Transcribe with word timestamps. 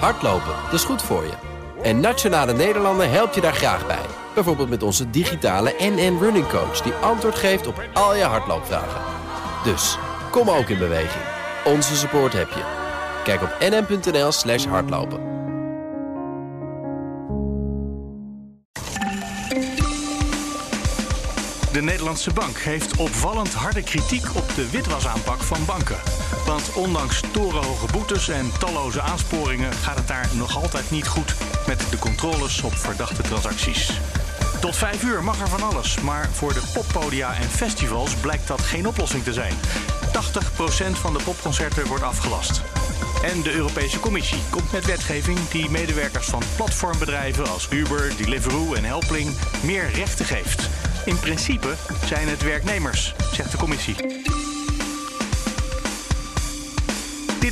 Hardlopen, 0.00 0.54
dat 0.64 0.72
is 0.72 0.84
goed 0.84 1.02
voor 1.02 1.24
je. 1.24 1.32
En 1.82 2.00
Nationale 2.00 2.52
Nederlanden 2.52 3.10
helpt 3.10 3.34
je 3.34 3.40
daar 3.40 3.54
graag 3.54 3.86
bij. 3.86 4.06
Bijvoorbeeld 4.34 4.68
met 4.68 4.82
onze 4.82 5.10
digitale 5.10 5.74
NN 5.78 6.18
Running 6.20 6.48
Coach... 6.48 6.80
die 6.80 6.92
antwoord 6.92 7.34
geeft 7.34 7.66
op 7.66 7.82
al 7.92 8.14
je 8.16 8.22
hardloopvragen. 8.22 9.00
Dus, 9.64 9.98
kom 10.30 10.50
ook 10.50 10.68
in 10.68 10.78
beweging. 10.78 11.24
Onze 11.64 11.96
support 11.96 12.32
heb 12.32 12.48
je. 12.48 12.62
Kijk 13.24 13.42
op 13.42 13.56
nn.nl 13.60 14.32
slash 14.32 14.64
hardlopen. 14.64 15.32
De 21.72 21.82
Nederlandse 21.82 22.32
Bank 22.32 22.56
heeft 22.56 22.96
opvallend 22.96 23.54
harde 23.54 23.82
kritiek 23.82 24.24
op 24.36 24.54
de 24.54 24.70
witwasaanpak 24.70 25.40
van 25.40 25.64
banken. 25.64 25.96
Want 26.46 26.72
ondanks 26.72 27.20
torenhoge 27.32 27.86
boetes 27.92 28.28
en 28.28 28.52
talloze 28.58 29.00
aansporingen 29.00 29.72
gaat 29.72 29.96
het 29.96 30.08
daar 30.08 30.28
nog 30.32 30.56
altijd 30.56 30.90
niet 30.90 31.06
goed 31.06 31.34
met 31.66 31.86
de 31.90 31.98
controles 31.98 32.62
op 32.62 32.74
verdachte 32.76 33.22
transacties. 33.22 33.90
Tot 34.60 34.76
vijf 34.76 35.02
uur 35.02 35.24
mag 35.24 35.40
er 35.40 35.48
van 35.48 35.62
alles, 35.62 36.00
maar 36.00 36.28
voor 36.32 36.54
de 36.54 36.62
poppodia 36.72 37.34
en 37.34 37.48
festivals 37.48 38.14
blijkt 38.14 38.48
dat 38.48 38.60
geen 38.60 38.86
oplossing 38.86 39.22
te 39.24 39.32
zijn. 39.32 39.52
80% 39.52 40.90
van 40.92 41.12
de 41.12 41.22
popconcerten 41.24 41.86
wordt 41.86 42.04
afgelast. 42.04 42.62
En 43.22 43.42
de 43.42 43.52
Europese 43.52 44.00
Commissie 44.00 44.42
komt 44.50 44.72
met 44.72 44.84
wetgeving 44.86 45.48
die 45.48 45.70
medewerkers 45.70 46.26
van 46.26 46.42
platformbedrijven 46.56 47.48
als 47.48 47.66
Uber, 47.70 48.16
Deliveroo 48.16 48.74
en 48.74 48.84
Helpling 48.84 49.34
meer 49.62 49.90
rechten 49.90 50.24
geeft. 50.24 50.68
In 51.04 51.18
principe 51.18 51.74
zijn 52.04 52.28
het 52.28 52.42
werknemers, 52.42 53.14
zegt 53.32 53.50
de 53.50 53.56
commissie. 53.56 53.96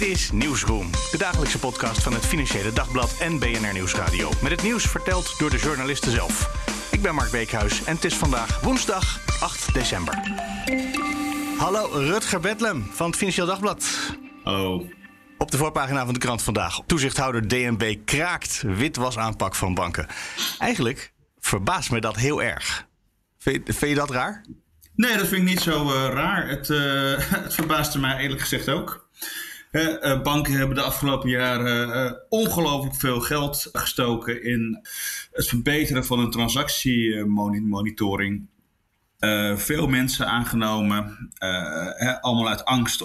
Dit 0.03 0.11
is 0.11 0.31
Nieuwsroom, 0.33 0.91
de 1.11 1.19
dagelijkse 1.19 1.59
podcast 1.59 2.03
van 2.03 2.13
het 2.13 2.27
Financiële 2.27 2.73
Dagblad 2.73 3.17
en 3.21 3.39
BNR 3.39 3.73
Nieuwsradio. 3.73 4.31
Met 4.43 4.51
het 4.51 4.63
nieuws 4.63 4.87
verteld 4.87 5.39
door 5.39 5.51
de 5.51 5.59
journalisten 5.59 6.13
zelf. 6.13 6.51
Ik 6.91 7.03
ben 7.03 7.15
Mark 7.15 7.31
Beekhuis 7.31 7.85
en 7.85 7.95
het 7.95 8.05
is 8.05 8.15
vandaag 8.15 8.61
woensdag 8.61 9.21
8 9.41 9.75
december. 9.75 10.19
Hallo, 11.59 11.87
Rutger 11.93 12.41
Bedlem 12.41 12.87
van 12.93 13.07
het 13.07 13.17
Financiële 13.17 13.47
Dagblad. 13.47 14.15
Hallo. 14.45 14.89
Op 15.39 15.51
de 15.51 15.57
voorpagina 15.57 16.05
van 16.05 16.15
de 16.15 16.21
krant 16.21 16.43
vandaag. 16.43 16.81
Toezichthouder 16.87 17.49
DNB 17.49 17.97
kraakt 18.05 18.63
witwasaanpak 18.63 19.55
van 19.55 19.75
banken. 19.75 20.07
Eigenlijk 20.59 21.13
verbaast 21.39 21.91
me 21.91 22.01
dat 22.01 22.17
heel 22.17 22.43
erg. 22.43 22.87
Vind, 23.39 23.63
vind 23.65 23.91
je 23.91 23.95
dat 23.95 24.11
raar? 24.11 24.45
Nee, 24.95 25.17
dat 25.17 25.29
vind 25.29 25.43
ik 25.43 25.49
niet 25.49 25.61
zo 25.61 25.85
uh, 25.87 26.09
raar. 26.13 26.49
Het, 26.49 26.69
uh, 26.69 26.79
het 27.45 27.55
verbaasde 27.55 27.99
mij 27.99 28.19
eerlijk 28.19 28.41
gezegd 28.41 28.69
ook. 28.69 29.11
Uh, 29.73 30.23
banken 30.23 30.53
hebben 30.53 30.77
de 30.77 30.83
afgelopen 30.83 31.31
jaren 31.31 32.17
ongelooflijk 32.29 32.97
veel 32.97 33.21
geld 33.21 33.69
gestoken 33.73 34.45
in 34.45 34.87
het 35.33 35.49
verbeteren 35.49 36.05
van 36.05 36.19
hun 36.19 36.31
transactiemonitoring. 36.31 38.47
veel 39.57 39.87
mensen 39.87 40.27
aangenomen, 40.27 41.33
allemaal 42.21 42.49
uit 42.49 42.65
angst 42.65 43.03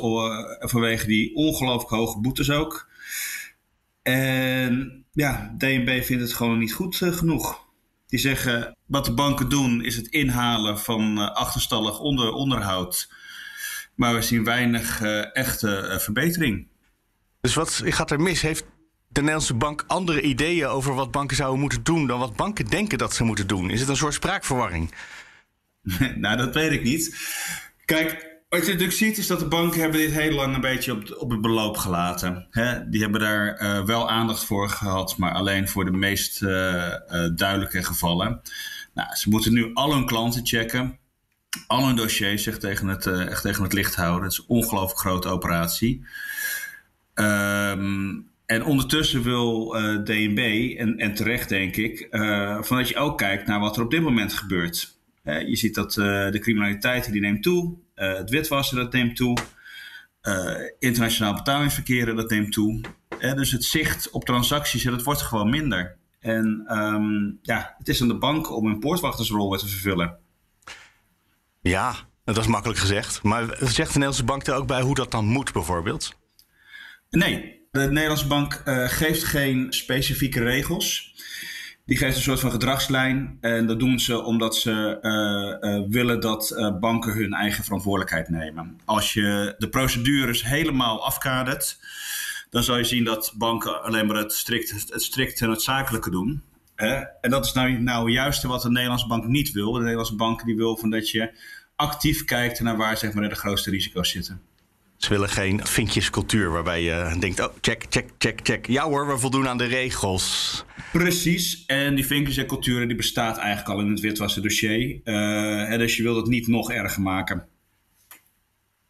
vanwege 0.59 1.07
die 1.07 1.35
ongelooflijk 1.35 1.89
hoge 1.89 2.19
boetes 2.19 2.51
ook. 2.51 2.89
En 4.01 5.05
ja, 5.11 5.55
DNB 5.57 6.03
vindt 6.03 6.23
het 6.23 6.33
gewoon 6.33 6.57
niet 6.57 6.73
goed 6.73 6.95
genoeg. 6.95 7.65
Die 8.07 8.19
zeggen 8.19 8.77
wat 8.85 9.05
de 9.05 9.13
banken 9.13 9.49
doen 9.49 9.83
is 9.83 9.95
het 9.95 10.07
inhalen 10.07 10.79
van 10.79 11.33
achterstallig 11.33 11.99
onder, 11.99 12.31
onderhoud. 12.31 13.09
Maar 13.98 14.14
we 14.14 14.22
zien 14.22 14.44
weinig 14.44 15.02
uh, 15.02 15.36
echte 15.36 15.90
uh, 15.92 15.98
verbetering. 15.98 16.67
Dus 17.42 17.53
wat 17.53 17.81
gaat 17.86 18.12
er 18.12 18.22
mis? 18.22 18.42
Heeft 18.42 18.66
de 19.08 19.20
Nederlandse 19.20 19.53
bank 19.53 19.84
andere 19.88 20.22
ideeën 20.22 20.67
over 20.67 20.94
wat 20.94 21.12
banken 21.12 21.36
zouden 21.36 21.59
moeten 21.59 21.84
doen 21.84 22.08
dan 22.08 22.20
wat 22.20 22.36
banken 22.36 22.66
denken 22.66 22.98
dat 22.98 23.14
ze 23.14 23.23
moeten 23.23 23.48
doen? 23.48 23.70
Is 23.70 23.80
het 23.80 23.90
een 23.90 23.98
soort 23.98 24.14
spraakverwarring? 24.14 24.94
nou, 26.16 26.38
dat 26.38 26.53
weet 26.53 26.72
ik 26.72 26.84
niet. 26.84 27.16
Kijk, 27.86 28.38
wat 28.50 28.66
je 28.66 28.72
natuurlijk 28.72 28.97
ziet 28.97 29.18
is 29.18 29.28
dat 29.28 29.40
de 29.40 29.47
banken 29.47 29.80
hebben 29.80 30.00
dit 30.00 30.12
heel 30.12 30.31
lang 30.31 30.56
een 30.56 30.62
beetje 30.62 30.91
op, 30.91 31.16
op 31.18 31.30
het 31.30 31.41
beloop 31.41 31.78
gelaten. 31.78 32.47
Hè? 32.50 32.90
Die 32.90 33.02
hebben 33.02 33.19
daar 33.19 33.62
uh, 33.62 33.86
wel 33.86 34.09
aandacht 34.09 34.46
voor 34.46 34.69
gehad, 34.69 35.18
maar 35.18 35.34
alleen 35.34 35.68
voor 35.68 35.86
de 35.86 35.91
meest 35.91 36.41
uh, 36.41 36.50
uh, 36.50 37.30
duidelijke 37.36 37.84
gevallen. 37.84 38.41
Nou, 38.94 39.16
ze 39.16 39.30
moeten 39.30 39.53
nu 39.53 39.72
al 39.74 39.94
hun 39.94 40.06
klanten 40.06 40.46
checken. 40.46 41.00
Al 41.68 41.85
hun 41.85 41.95
dossiers 41.95 42.44
zich 42.44 42.57
tegen 42.57 42.88
het, 42.88 43.06
echt 43.06 43.41
tegen 43.41 43.63
het 43.63 43.73
licht 43.73 43.95
houden. 43.95 44.23
Het 44.23 44.31
is 44.31 44.38
een 44.38 44.45
ongelooflijk 44.47 45.00
grote 45.00 45.28
operatie. 45.28 46.06
Um, 47.13 48.29
en 48.45 48.63
ondertussen 48.63 49.23
wil 49.23 49.69
DNB, 50.03 50.73
en, 50.78 50.97
en 50.97 51.13
terecht 51.13 51.50
denk 51.50 51.75
ik, 51.75 52.07
dat 52.68 52.90
je 52.90 52.95
ook 52.95 53.18
kijkt 53.18 53.47
naar 53.47 53.59
wat 53.59 53.78
er 53.78 53.84
op 53.84 53.91
dit 53.91 54.01
moment 54.01 54.34
gebeurt. 54.34 55.00
je 55.23 55.56
ziet 55.56 55.75
dat 55.75 55.94
de 55.94 56.38
criminaliteit 56.40 57.12
die 57.12 57.22
neemt 57.22 57.44
toe. 57.44 57.78
Uh, 57.97 58.13
het 58.13 58.29
witwassen 58.29 58.78
dat 58.78 58.94
neemt 58.94 59.16
toe. 59.16 59.38
Uh, 60.22 60.56
internationaal 60.79 61.34
betalingsverkeer 61.34 62.16
dat 62.16 62.29
neemt 62.29 62.51
toe. 62.51 62.81
Uh, 63.19 63.34
dus 63.34 63.51
het 63.51 63.63
zicht 63.63 64.12
op 64.12 64.25
transacties 64.25 64.84
dat 64.84 65.03
wordt 65.03 65.22
gewoon 65.22 65.50
minder. 65.50 65.97
En 66.19 66.66
um, 66.78 67.39
ja, 67.41 67.75
het 67.78 67.88
is 67.88 68.01
aan 68.01 68.07
de 68.07 68.18
bank 68.18 68.56
om 68.56 68.66
een 68.66 68.79
poortwachtersrol 68.79 69.50
weer 69.50 69.59
te 69.59 69.68
vervullen. 69.68 70.18
Ja, 71.67 71.95
dat 72.25 72.38
is 72.38 72.47
makkelijk 72.47 72.79
gezegd. 72.79 73.23
Maar 73.23 73.45
zegt 73.59 73.78
de 73.78 73.83
Nederlandse 73.83 74.23
bank 74.23 74.47
er 74.47 74.53
ook 74.53 74.67
bij 74.67 74.81
hoe 74.81 74.95
dat 74.95 75.11
dan 75.11 75.25
moet 75.25 75.53
bijvoorbeeld? 75.53 76.16
Nee, 77.09 77.61
de 77.72 77.79
Nederlandse 77.79 78.28
bank 78.28 78.61
geeft 78.66 79.23
geen 79.23 79.66
specifieke 79.69 80.44
regels. 80.44 81.16
Die 81.85 81.97
geeft 81.97 82.16
een 82.16 82.22
soort 82.22 82.39
van 82.39 82.51
gedragslijn. 82.51 83.38
En 83.41 83.67
dat 83.67 83.79
doen 83.79 84.00
ze 84.00 84.23
omdat 84.23 84.56
ze 84.56 84.97
uh, 85.01 85.72
uh, 85.72 85.83
willen 85.89 86.19
dat 86.19 86.75
banken 86.79 87.13
hun 87.13 87.33
eigen 87.33 87.63
verantwoordelijkheid 87.63 88.29
nemen. 88.29 88.79
Als 88.85 89.13
je 89.13 89.56
de 89.57 89.69
procedures 89.69 90.44
helemaal 90.44 91.06
afkadert, 91.06 91.79
dan 92.50 92.63
zal 92.63 92.77
je 92.77 92.83
zien 92.83 93.03
dat 93.03 93.33
banken 93.38 93.83
alleen 93.83 94.07
maar 94.07 94.16
het 94.16 94.33
strikt, 94.33 94.72
het 94.72 95.03
strikt 95.03 95.39
noodzakelijke 95.39 96.09
doen. 96.09 96.44
En 97.22 97.29
dat 97.29 97.45
is 97.45 97.53
nou, 97.53 97.81
nou 97.81 98.11
juist 98.11 98.44
wat 98.44 98.61
de 98.61 98.69
Nederlandse 98.69 99.07
bank 99.07 99.27
niet 99.27 99.51
wil. 99.51 99.72
De 99.72 99.79
Nederlandse 99.79 100.16
bank 100.16 100.45
die 100.45 100.56
wil 100.56 100.77
van 100.77 100.89
dat 100.89 101.09
je 101.09 101.39
actief 101.77 102.25
kijkt 102.25 102.59
naar 102.59 102.77
waar 102.77 102.97
zeg 102.97 103.13
maar, 103.13 103.29
de 103.29 103.35
grootste 103.35 103.69
risico's 103.69 104.09
zitten. 104.09 104.41
Ze 104.97 105.09
willen 105.09 105.29
geen 105.29 105.65
vinkjescultuur 105.65 106.51
waarbij 106.51 106.83
je 106.83 107.15
denkt: 107.19 107.39
oh, 107.39 107.53
check, 107.61 107.85
check, 107.89 108.09
check, 108.17 108.39
check. 108.43 108.67
Ja 108.67 108.83
hoor, 108.83 109.07
we 109.07 109.17
voldoen 109.17 109.47
aan 109.47 109.57
de 109.57 109.65
regels. 109.65 110.65
Precies. 110.91 111.65
En 111.65 111.95
die 111.95 112.05
vinkjes 112.05 112.38
en 112.38 112.88
die 112.88 112.95
bestaat 112.95 113.38
eigenlijk 113.38 113.69
al 113.69 113.79
in 113.79 113.91
het 113.91 113.99
witwassen 113.99 114.41
dossier. 114.41 115.01
Uh, 115.03 115.77
dus 115.77 115.95
je 115.97 116.03
wil 116.03 116.15
het 116.15 116.27
niet 116.27 116.47
nog 116.47 116.71
erger 116.71 117.01
maken. 117.01 117.47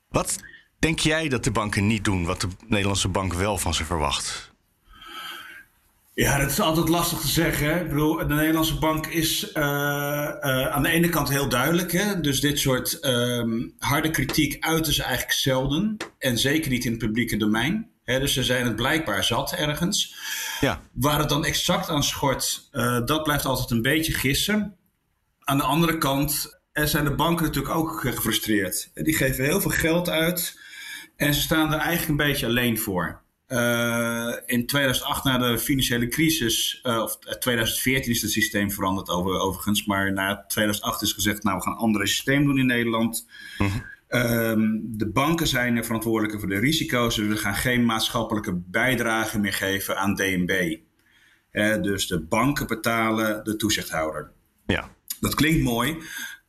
Wat 0.09 0.39
denk 0.79 0.99
jij 0.99 1.29
dat 1.29 1.43
de 1.43 1.51
banken 1.51 1.87
niet 1.87 2.03
doen, 2.03 2.25
wat 2.25 2.41
de 2.41 2.47
Nederlandse 2.67 3.07
bank 3.07 3.33
wel 3.33 3.57
van 3.57 3.73
ze 3.73 3.85
verwacht? 3.85 4.55
Ja, 6.23 6.37
dat 6.37 6.49
is 6.49 6.59
altijd 6.59 6.89
lastig 6.89 7.19
te 7.19 7.27
zeggen. 7.27 7.67
Hè? 7.67 7.81
Ik 7.81 7.89
bedoel, 7.89 8.17
de 8.17 8.33
Nederlandse 8.33 8.77
bank 8.77 9.05
is 9.07 9.51
uh, 9.53 9.53
uh, 9.53 10.67
aan 10.67 10.83
de 10.83 10.89
ene 10.89 11.09
kant 11.09 11.29
heel 11.29 11.49
duidelijk. 11.49 11.91
Hè? 11.91 12.19
Dus 12.19 12.41
dit 12.41 12.59
soort 12.59 13.05
um, 13.05 13.75
harde 13.79 14.09
kritiek 14.09 14.63
uiten 14.63 14.93
ze 14.93 15.03
eigenlijk 15.03 15.37
zelden. 15.37 15.97
En 16.17 16.37
zeker 16.37 16.71
niet 16.71 16.85
in 16.85 16.91
het 16.91 16.99
publieke 16.99 17.37
domein. 17.37 17.89
Hè? 18.03 18.19
Dus 18.19 18.33
ze 18.33 18.43
zijn 18.43 18.65
het 18.65 18.75
blijkbaar 18.75 19.23
zat 19.23 19.51
ergens. 19.51 20.15
Ja. 20.59 20.81
Waar 20.93 21.19
het 21.19 21.29
dan 21.29 21.45
exact 21.45 21.89
aan 21.89 22.03
schort, 22.03 22.69
uh, 22.71 23.05
dat 23.05 23.23
blijft 23.23 23.45
altijd 23.45 23.71
een 23.71 23.81
beetje 23.81 24.13
gissen. 24.13 24.75
Aan 25.39 25.57
de 25.57 25.63
andere 25.63 25.97
kant 25.97 26.59
zijn 26.73 27.03
de 27.03 27.15
banken 27.15 27.45
natuurlijk 27.45 27.75
ook 27.75 28.01
gefrustreerd. 28.01 28.89
Die 28.93 29.15
geven 29.15 29.43
heel 29.43 29.61
veel 29.61 29.71
geld 29.71 30.09
uit. 30.09 30.59
En 31.15 31.33
ze 31.33 31.41
staan 31.41 31.73
er 31.73 31.79
eigenlijk 31.79 32.09
een 32.09 32.27
beetje 32.27 32.45
alleen 32.45 32.79
voor. 32.79 33.25
Uh, 33.47 34.33
in 34.45 34.65
2008, 34.65 35.23
na 35.23 35.37
de 35.37 35.59
financiële 35.59 36.07
crisis, 36.07 36.79
uh, 36.83 37.01
of 37.01 37.17
2014 37.39 38.11
is 38.11 38.21
het 38.21 38.31
systeem 38.31 38.71
veranderd 38.71 39.09
over, 39.09 39.39
overigens, 39.39 39.85
maar 39.85 40.13
na 40.13 40.45
2008 40.47 41.01
is 41.01 41.11
gezegd, 41.11 41.43
nou 41.43 41.57
we 41.57 41.63
gaan 41.63 41.73
een 41.73 41.79
ander 41.79 42.07
systeem 42.07 42.45
doen 42.45 42.59
in 42.59 42.65
Nederland. 42.65 43.27
Mm 43.57 43.67
-hmm. 43.67 44.19
um, 44.21 44.83
de 44.97 45.09
banken 45.09 45.47
zijn 45.47 45.77
er 45.77 45.85
verantwoordelijk 45.85 46.39
voor 46.39 46.49
de 46.49 46.59
risico's. 46.59 47.17
We 47.17 47.37
gaan 47.37 47.55
geen 47.55 47.85
maatschappelijke 47.85 48.53
bijdrage 48.55 49.39
meer 49.39 49.53
geven 49.53 49.97
aan 49.97 50.15
DNB. 50.15 50.77
Uh, 51.51 51.81
dus 51.81 52.07
de 52.07 52.19
banken 52.19 52.67
betalen 52.67 53.43
de 53.43 53.55
toezichthouder. 53.55 54.31
Ja. 54.65 54.95
Dat 55.19 55.35
klinkt 55.35 55.63
mooi, 55.63 55.97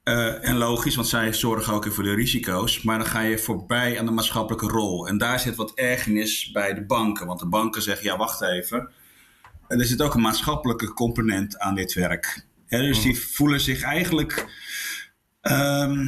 Uh, 0.08 0.49
en 0.49 0.56
logisch, 0.56 0.94
want 0.94 1.08
zij 1.08 1.32
zorgen 1.32 1.72
ook 1.72 1.93
voor 1.93 2.05
de 2.05 2.14
risico's. 2.14 2.82
Maar 2.82 2.99
dan 2.99 3.06
ga 3.06 3.20
je 3.20 3.38
voorbij 3.38 3.99
aan 3.99 4.06
de 4.06 4.12
maatschappelijke 4.12 4.66
rol. 4.66 5.06
En 5.08 5.19
daar 5.19 5.40
zit 5.40 5.55
wat 5.56 5.72
ergernis 5.75 6.50
bij 6.50 6.75
de 6.75 6.87
banken. 6.87 7.26
Want 7.26 7.40
de 7.40 7.49
banken 7.49 7.82
zeggen, 7.82 8.05
ja, 8.06 8.16
wacht 8.16 8.43
even. 8.43 8.90
Er 9.69 9.84
zit 9.84 10.02
ook 10.02 10.14
een 10.14 10.20
maatschappelijke 10.20 10.93
component 10.93 11.58
aan 11.58 11.75
dit 11.75 11.93
werk. 11.93 12.46
Dus 12.69 13.02
die 13.02 13.20
voelen 13.20 13.60
zich 13.60 13.82
eigenlijk, 13.82 14.46
um, 15.43 16.05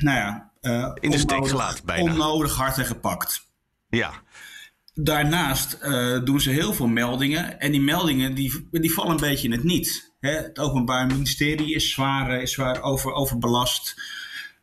nou 0.00 0.16
ja... 0.16 0.50
Uh, 0.62 0.90
In 0.94 1.10
de 1.10 1.18
steek 1.18 1.48
gelaten 1.48 1.86
bijna. 1.86 2.10
Onnodig 2.10 2.56
hard 2.56 2.78
en 2.78 2.86
gepakt. 2.86 3.46
Ja. 3.88 4.12
daarnaast 4.94 5.78
uh, 5.82 6.24
doen 6.24 6.40
ze 6.40 6.50
heel 6.50 6.72
veel 6.72 6.86
meldingen. 6.86 7.60
En 7.60 7.70
die 7.70 7.80
meldingen 7.80 8.34
die, 8.34 8.68
die 8.70 8.92
vallen 8.92 9.10
een 9.10 9.20
beetje 9.20 9.46
in 9.46 9.52
het 9.52 9.64
niet. 9.64 10.07
Hè? 10.20 10.30
Het 10.30 10.58
Openbaar 10.58 11.06
Ministerie 11.06 11.74
is 11.74 11.90
zwaar, 11.90 12.42
is 12.42 12.52
zwaar 12.52 12.82
over, 12.82 13.12
overbelast. 13.12 13.94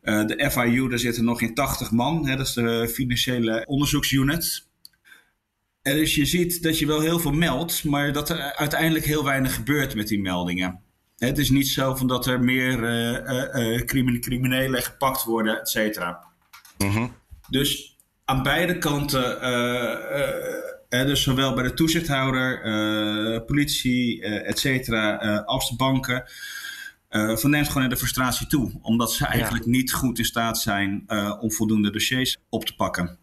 Uh, 0.02 0.26
de 0.26 0.50
FIU, 0.50 0.88
daar 0.88 0.98
zitten 0.98 1.24
nog 1.24 1.40
in 1.40 1.54
80 1.54 1.90
man. 1.90 2.26
Hè? 2.28 2.36
Dat 2.36 2.46
is 2.46 2.52
de 2.52 2.88
financiële 2.92 3.64
onderzoeksunit. 3.66 4.66
En 5.82 5.96
dus 5.96 6.14
je 6.14 6.24
ziet 6.24 6.62
dat 6.62 6.78
je 6.78 6.86
wel 6.86 7.00
heel 7.00 7.18
veel 7.18 7.32
meldt, 7.32 7.84
maar 7.84 8.12
dat 8.12 8.28
er 8.28 8.54
uiteindelijk 8.54 9.04
heel 9.04 9.24
weinig 9.24 9.54
gebeurt 9.54 9.94
met 9.94 10.08
die 10.08 10.20
meldingen. 10.20 10.80
Het 11.16 11.38
is 11.38 11.50
niet 11.50 11.68
zo 11.68 11.94
van 11.94 12.06
dat 12.06 12.26
er 12.26 12.40
meer 12.40 12.78
uh, 13.54 13.80
criminelen 14.20 14.82
gepakt 14.82 15.24
worden, 15.24 15.60
et 15.60 15.68
cetera. 15.68 16.24
Mm 16.78 17.14
Dus 17.48 17.96
aan 18.24 18.42
beide 18.42 18.78
kanten, 18.78 19.40
dus 20.88 21.22
zowel 21.22 21.54
bij 21.54 21.62
de 21.62 21.74
toezichthouder, 21.74 23.44
politie, 23.44 24.22
et 24.22 24.58
cetera, 24.58 25.16
als 25.36 25.70
de 25.70 25.76
banken, 25.76 26.24
uh, 27.10 27.42
neemt 27.42 27.66
gewoon 27.66 27.82
in 27.82 27.88
de 27.88 27.96
frustratie 27.96 28.46
toe. 28.46 28.78
Omdat 28.82 29.12
ze 29.12 29.26
eigenlijk 29.26 29.66
niet 29.66 29.92
goed 29.92 30.18
in 30.18 30.24
staat 30.24 30.58
zijn 30.58 31.04
om 31.40 31.52
voldoende 31.52 31.90
dossiers 31.90 32.36
op 32.48 32.64
te 32.64 32.74
pakken. 32.74 33.18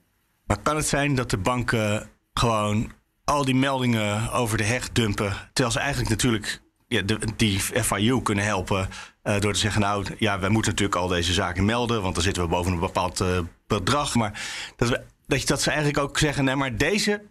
Maar 0.45 0.62
kan 0.62 0.75
het 0.75 0.88
zijn 0.88 1.15
dat 1.15 1.30
de 1.30 1.38
banken 1.38 2.10
gewoon 2.33 2.92
al 3.24 3.45
die 3.45 3.56
meldingen 3.56 4.31
over 4.31 4.57
de 4.57 4.63
heg 4.63 4.92
dumpen. 4.92 5.33
Terwijl 5.54 5.75
ze 5.75 5.80
eigenlijk 5.80 6.10
natuurlijk 6.10 6.62
ja, 6.88 7.01
de, 7.01 7.19
die 7.38 7.60
FIU 7.60 8.21
kunnen 8.21 8.44
helpen. 8.44 8.89
Uh, 9.24 9.39
door 9.39 9.54
te 9.54 9.60
zeggen, 9.60 9.81
nou 9.81 10.06
ja, 10.18 10.39
wij 10.39 10.50
moeten 10.50 10.71
natuurlijk 10.71 11.00
al 11.00 11.07
deze 11.07 11.33
zaken 11.33 11.65
melden. 11.65 12.01
Want 12.01 12.13
dan 12.13 12.24
zitten 12.24 12.44
we 12.44 12.50
boven 12.50 12.71
een 12.71 12.80
bepaald 12.80 13.24
bedrag. 13.68 14.15
Maar 14.15 14.42
dat, 14.75 14.89
we, 14.89 15.01
dat, 15.27 15.42
je, 15.42 15.48
dat 15.48 15.62
ze 15.62 15.69
eigenlijk 15.69 16.00
ook 16.00 16.19
zeggen, 16.19 16.44
nee, 16.44 16.56
maar 16.56 16.77
deze, 16.77 17.21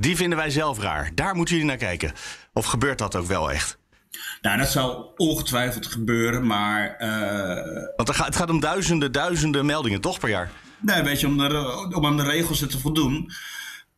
die 0.00 0.16
vinden 0.16 0.38
wij 0.38 0.50
zelf 0.50 0.78
raar. 0.78 1.10
Daar 1.14 1.34
moeten 1.34 1.54
jullie 1.54 1.70
naar 1.70 1.78
kijken. 1.78 2.12
Of 2.52 2.66
gebeurt 2.66 2.98
dat 2.98 3.16
ook 3.16 3.26
wel 3.26 3.50
echt? 3.50 3.78
Nou, 4.40 4.58
dat 4.58 4.68
zou 4.68 5.06
ongetwijfeld 5.16 5.86
gebeuren, 5.86 6.46
maar. 6.46 6.96
Uh... 7.00 7.86
Want 7.96 8.08
het 8.08 8.16
gaat, 8.16 8.26
het 8.26 8.36
gaat 8.36 8.50
om 8.50 8.60
duizenden, 8.60 9.12
duizenden 9.12 9.66
meldingen, 9.66 10.00
toch 10.00 10.18
per 10.18 10.28
jaar? 10.28 10.50
Nee, 10.80 11.02
weet 11.02 11.20
je, 11.20 11.26
om, 11.26 11.38
de, 11.38 11.90
om 11.94 12.06
aan 12.06 12.16
de 12.16 12.22
regels 12.22 12.58
te 12.58 12.78
voldoen 12.78 13.32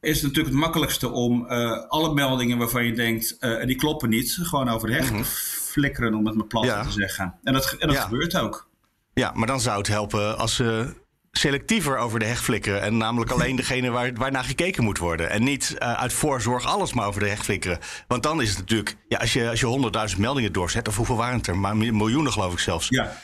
is 0.00 0.14
het 0.14 0.22
natuurlijk 0.22 0.54
het 0.54 0.64
makkelijkste 0.64 1.10
om 1.10 1.46
uh, 1.50 1.88
alle 1.88 2.14
meldingen 2.14 2.58
waarvan 2.58 2.84
je 2.84 2.92
denkt, 2.92 3.36
uh, 3.40 3.64
die 3.64 3.76
kloppen 3.76 4.08
niet, 4.08 4.38
gewoon 4.42 4.68
over 4.68 4.88
de 4.88 4.96
te 4.96 5.12
mhm. 5.12 5.22
flikkeren, 5.22 6.14
om 6.14 6.26
het 6.26 6.34
maar 6.34 6.46
plat 6.46 6.82
te 6.82 6.92
zeggen. 6.92 7.38
En 7.42 7.52
dat, 7.52 7.76
en 7.78 7.88
dat 7.88 7.96
gebeurt 7.96 8.36
ook. 8.36 8.68
Ja, 9.14 9.32
maar 9.34 9.46
dan 9.46 9.60
zou 9.60 9.78
het 9.78 9.86
helpen 9.86 10.38
als 10.38 10.54
ze 10.54 10.94
selectiever 11.32 11.98
over 11.98 12.18
de 12.18 12.24
heg 12.24 12.42
flikkeren. 12.42 12.82
En 12.82 12.96
namelijk 12.96 13.30
alleen 13.34 13.56
degene 13.56 13.90
waar, 13.90 14.12
waarnaar 14.14 14.44
gekeken 14.44 14.84
moet 14.84 14.98
worden. 14.98 15.30
En 15.30 15.42
niet 15.42 15.76
uh, 15.78 15.92
uit 15.92 16.12
voorzorg 16.12 16.66
alles 16.66 16.92
maar 16.92 17.06
over 17.06 17.20
de 17.20 17.28
heg 17.28 17.44
flikkeren. 17.44 17.78
Want 18.06 18.22
dan 18.22 18.42
is 18.42 18.48
het 18.48 18.58
natuurlijk, 18.58 18.96
ja, 19.08 19.18
als 19.18 19.32
je, 19.32 19.48
als 19.48 19.60
je 19.60 20.10
100.000 20.14 20.18
meldingen 20.20 20.52
doorzet, 20.52 20.88
of 20.88 20.96
hoeveel 20.96 21.16
waren 21.16 21.36
het 21.36 21.46
er? 21.46 21.56
Maar 21.56 21.76
miljoenen 21.76 22.32
geloof 22.32 22.52
ik 22.52 22.58
zelfs. 22.58 22.86
Ja. 22.88 23.16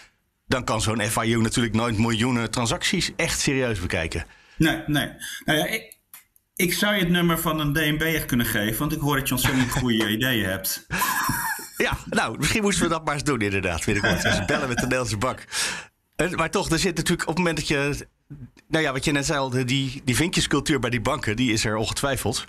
Dan 0.46 0.64
kan 0.64 0.80
zo'n 0.80 1.00
FIU 1.00 1.40
natuurlijk 1.40 1.74
nooit 1.74 1.98
miljoenen 1.98 2.50
transacties 2.50 3.12
echt 3.16 3.40
serieus 3.40 3.80
bekijken. 3.80 4.24
Nee, 4.56 4.82
nee. 4.86 5.10
Nou 5.44 5.58
ja, 5.58 5.66
ik, 5.66 5.96
ik 6.54 6.72
zou 6.72 6.94
je 6.94 7.00
het 7.00 7.08
nummer 7.08 7.38
van 7.38 7.60
een 7.60 7.72
DNB 7.72 8.26
kunnen 8.26 8.46
geven, 8.46 8.78
want 8.78 8.92
ik 8.92 9.00
hoor 9.00 9.16
dat 9.16 9.28
je 9.28 9.34
ontzettend 9.34 9.70
goede 9.80 10.08
ideeën 10.08 10.48
hebt. 10.48 10.86
Ja, 11.76 11.98
nou, 12.10 12.38
misschien 12.38 12.62
moesten 12.62 12.82
we 12.82 12.88
dat 12.88 13.04
maar 13.04 13.14
eens 13.14 13.24
doen, 13.24 13.40
inderdaad. 13.40 13.84
Binnenkort 13.84 14.24
eens 14.24 14.44
bellen 14.52 14.68
met 14.68 14.76
de 14.76 14.82
Nederlandse 14.82 15.16
bank. 15.16 15.44
Eh, 16.18 16.30
maar 16.30 16.50
toch, 16.50 16.70
er 16.70 16.78
zit 16.78 16.96
natuurlijk 16.96 17.28
op 17.28 17.34
het 17.34 17.44
moment 17.44 17.56
dat 17.56 17.68
je. 17.68 18.06
Nou 18.68 18.84
ja, 18.84 18.92
wat 18.92 19.04
je 19.04 19.12
net 19.12 19.26
zei 19.26 19.38
al, 19.38 19.50
die, 19.50 20.02
die 20.04 20.16
vinkjescultuur 20.16 20.80
bij 20.80 20.90
die 20.90 21.00
banken, 21.00 21.36
die 21.36 21.52
is 21.52 21.64
er 21.64 21.76
ongetwijfeld. 21.76 22.44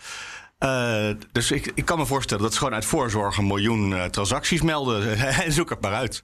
Uh, 0.60 1.10
dus 1.31 1.51
ik, 1.51 1.71
ik 1.75 1.86
kan 1.86 1.98
me 1.98 2.06
voorstellen 2.06 2.44
dat 2.44 2.51
ze 2.51 2.57
gewoon 2.57 2.74
uit 2.74 2.86
voorzorg 2.86 3.38
een 3.38 3.48
miljoen 3.48 3.92
uh, 3.92 4.06
transacties 4.06 4.62
melden. 4.62 5.18
en 5.45 5.51
zoek 5.51 5.69
het 5.69 5.81
maar 5.81 5.94
uit. 5.94 6.24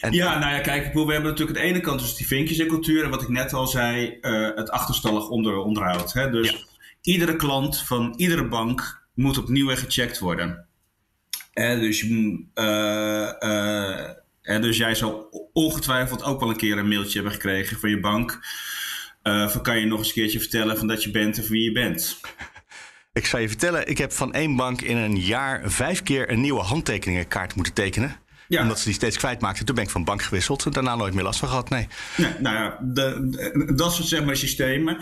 En 0.00 0.12
ja, 0.12 0.38
nou 0.38 0.54
ja, 0.54 0.60
kijk, 0.60 0.94
we 0.94 1.00
hebben 1.00 1.30
natuurlijk 1.30 1.58
aan 1.58 1.64
de 1.64 1.70
ene 1.70 1.80
kant 1.80 2.00
dus 2.00 2.14
die 2.14 2.26
vinkjescultuur. 2.26 3.04
En 3.04 3.10
wat 3.10 3.22
ik 3.22 3.28
net 3.28 3.52
al 3.52 3.66
zei, 3.66 4.18
uh, 4.20 4.56
het 4.56 4.70
achterstallig 4.70 5.28
onder, 5.28 5.56
onderhoud. 5.56 6.12
Hè? 6.12 6.30
Dus 6.30 6.50
ja 6.50 6.58
iedere 7.02 7.36
klant 7.36 7.78
van 7.78 8.14
iedere 8.16 8.48
bank 8.48 9.06
moet 9.14 9.38
opnieuw 9.38 9.76
gecheckt 9.76 10.18
worden. 10.18 10.66
En 11.52 11.80
dus, 11.80 12.02
uh, 12.02 12.40
uh, 14.42 14.60
dus 14.60 14.76
jij 14.76 14.94
zal 14.94 15.28
ongetwijfeld 15.52 16.22
ook 16.22 16.40
wel 16.40 16.48
een 16.48 16.56
keer 16.56 16.78
een 16.78 16.88
mailtje 16.88 17.14
hebben 17.14 17.32
gekregen 17.32 17.78
van 17.78 17.90
je 17.90 18.00
bank. 18.00 18.40
Uh, 19.22 19.48
van 19.48 19.62
kan 19.62 19.78
je 19.78 19.86
nog 19.86 19.98
eens 19.98 20.08
een 20.08 20.14
keertje 20.14 20.38
vertellen 20.38 20.78
van 20.78 20.86
dat 20.86 21.02
je 21.02 21.10
bent 21.10 21.38
en 21.38 21.48
wie 21.48 21.62
je 21.62 21.72
bent? 21.72 22.20
Ik 23.12 23.26
zal 23.26 23.40
je 23.40 23.48
vertellen, 23.48 23.88
ik 23.88 23.98
heb 23.98 24.12
van 24.12 24.32
één 24.32 24.56
bank 24.56 24.80
in 24.80 24.96
een 24.96 25.16
jaar 25.16 25.70
vijf 25.70 26.02
keer 26.02 26.30
een 26.30 26.40
nieuwe 26.40 26.60
handtekeningenkaart 26.60 27.54
moeten 27.54 27.72
tekenen. 27.72 28.16
Ja. 28.52 28.62
Omdat 28.62 28.78
ze 28.78 28.84
die 28.84 28.94
steeds 28.94 29.16
kwijtmaakten. 29.16 29.64
Toen 29.64 29.74
ben 29.74 29.84
ik 29.84 29.90
van 29.90 30.04
bank 30.04 30.22
gewisseld. 30.22 30.64
En 30.66 30.72
daarna 30.72 30.96
nooit 30.96 31.14
meer 31.14 31.24
last 31.24 31.38
van 31.38 31.48
gehad. 31.48 31.68
Nee. 31.68 31.88
nee 32.16 32.30
nou 32.38 32.56
ja, 32.56 32.78
de, 32.80 33.72
dat 33.74 33.92
soort 33.92 34.08
zeg 34.08 34.24
maar, 34.24 34.36
systemen. 34.36 34.96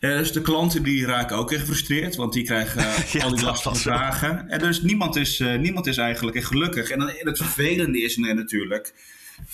dus 0.00 0.32
de 0.32 0.40
klanten 0.40 0.82
die 0.82 1.06
raken 1.06 1.36
ook 1.36 1.50
echt 1.50 1.60
gefrustreerd. 1.60 2.16
Want 2.16 2.32
die 2.32 2.44
krijgen 2.44 2.82
ja, 3.18 3.24
al 3.24 3.34
die 3.34 3.44
lastige 3.44 3.74
vragen. 3.74 4.48
En 4.48 4.58
dus 4.58 4.82
niemand 4.82 5.16
is, 5.16 5.40
uh, 5.40 5.58
niemand 5.58 5.86
is 5.86 5.96
eigenlijk 5.96 6.36
echt 6.36 6.46
gelukkig. 6.46 6.90
En, 6.90 6.98
dan, 6.98 7.10
het 7.14 7.38
vervelende 7.38 8.02
is 8.02 8.16
natuurlijk. 8.16 8.94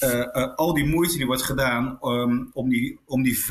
Uh, 0.03 0.55
al 0.57 0.75
die 0.75 0.87
moeite 0.87 1.17
die 1.17 1.27
wordt 1.27 1.43
gedaan 1.43 1.99
um, 2.03 2.51
om, 2.53 2.69
die, 2.69 2.99
om 3.07 3.23
die 3.23 3.39
5% 3.39 3.47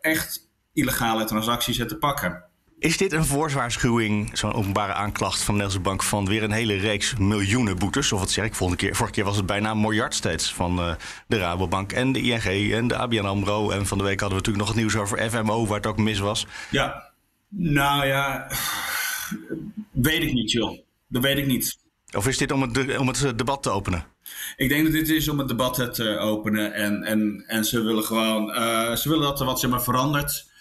echt 0.00 0.48
illegale 0.72 1.24
transacties 1.24 1.76
te 1.76 1.96
pakken. 1.96 2.44
Is 2.78 2.96
dit 2.96 3.12
een 3.12 3.24
voorzwaarschuwing, 3.24 4.38
zo'n 4.38 4.52
openbare 4.52 4.92
aanklacht 4.92 5.42
van 5.42 5.54
de 5.54 5.60
Nederlandse 5.60 5.90
Bank 5.90 6.02
van 6.02 6.26
weer 6.26 6.42
een 6.42 6.50
hele 6.50 6.74
reeks 6.74 7.14
miljoenen 7.18 7.78
boetes? 7.78 8.12
Of 8.12 8.20
wat 8.20 8.30
zeg 8.30 8.44
ik, 8.44 8.54
volgende 8.54 8.82
keer, 8.82 8.94
vorige 8.94 9.14
keer 9.14 9.24
was 9.24 9.36
het 9.36 9.46
bijna 9.46 9.70
een 9.70 9.80
miljard 9.80 10.14
steeds 10.14 10.54
van 10.54 10.78
uh, 10.78 10.94
de 11.26 11.38
Rabobank 11.38 11.92
en 11.92 12.12
de 12.12 12.20
ING 12.20 12.72
en 12.72 12.88
de 12.88 12.96
ABN 12.96 13.24
AMRO. 13.24 13.70
En 13.70 13.86
van 13.86 13.98
de 13.98 14.04
week 14.04 14.20
hadden 14.20 14.38
we 14.38 14.44
natuurlijk 14.44 14.66
nog 14.66 14.68
het 14.68 14.76
nieuws 14.76 14.96
over 14.96 15.30
FMO, 15.30 15.66
waar 15.66 15.76
het 15.76 15.86
ook 15.86 15.98
mis 15.98 16.18
was. 16.18 16.46
Ja, 16.70 17.12
nou 17.48 18.06
ja, 18.06 18.50
weet 19.90 20.22
ik 20.22 20.32
niet 20.32 20.52
joh. 20.52 20.78
Dat 21.08 21.22
weet 21.22 21.38
ik 21.38 21.46
niet. 21.46 21.78
Of 22.16 22.26
is 22.26 22.38
dit 22.38 22.52
om 22.52 22.62
het, 22.62 22.98
om 22.98 23.08
het 23.08 23.38
debat 23.38 23.62
te 23.62 23.70
openen? 23.70 24.04
Ik 24.56 24.68
denk 24.68 24.84
dat 24.84 24.92
dit 24.92 25.08
is 25.08 25.28
om 25.28 25.38
het 25.38 25.48
debat 25.48 25.94
te 25.94 26.18
openen. 26.18 26.72
En, 26.72 27.02
en, 27.02 27.44
en 27.46 27.64
ze 27.64 27.82
willen 27.82 28.04
gewoon, 28.04 28.48
uh, 28.48 28.94
ze 28.94 29.08
willen 29.08 29.24
dat 29.24 29.40
er 29.40 29.46
wat 29.46 29.60
zeg 29.60 29.70
maar, 29.70 29.82
verandert. 29.82 30.54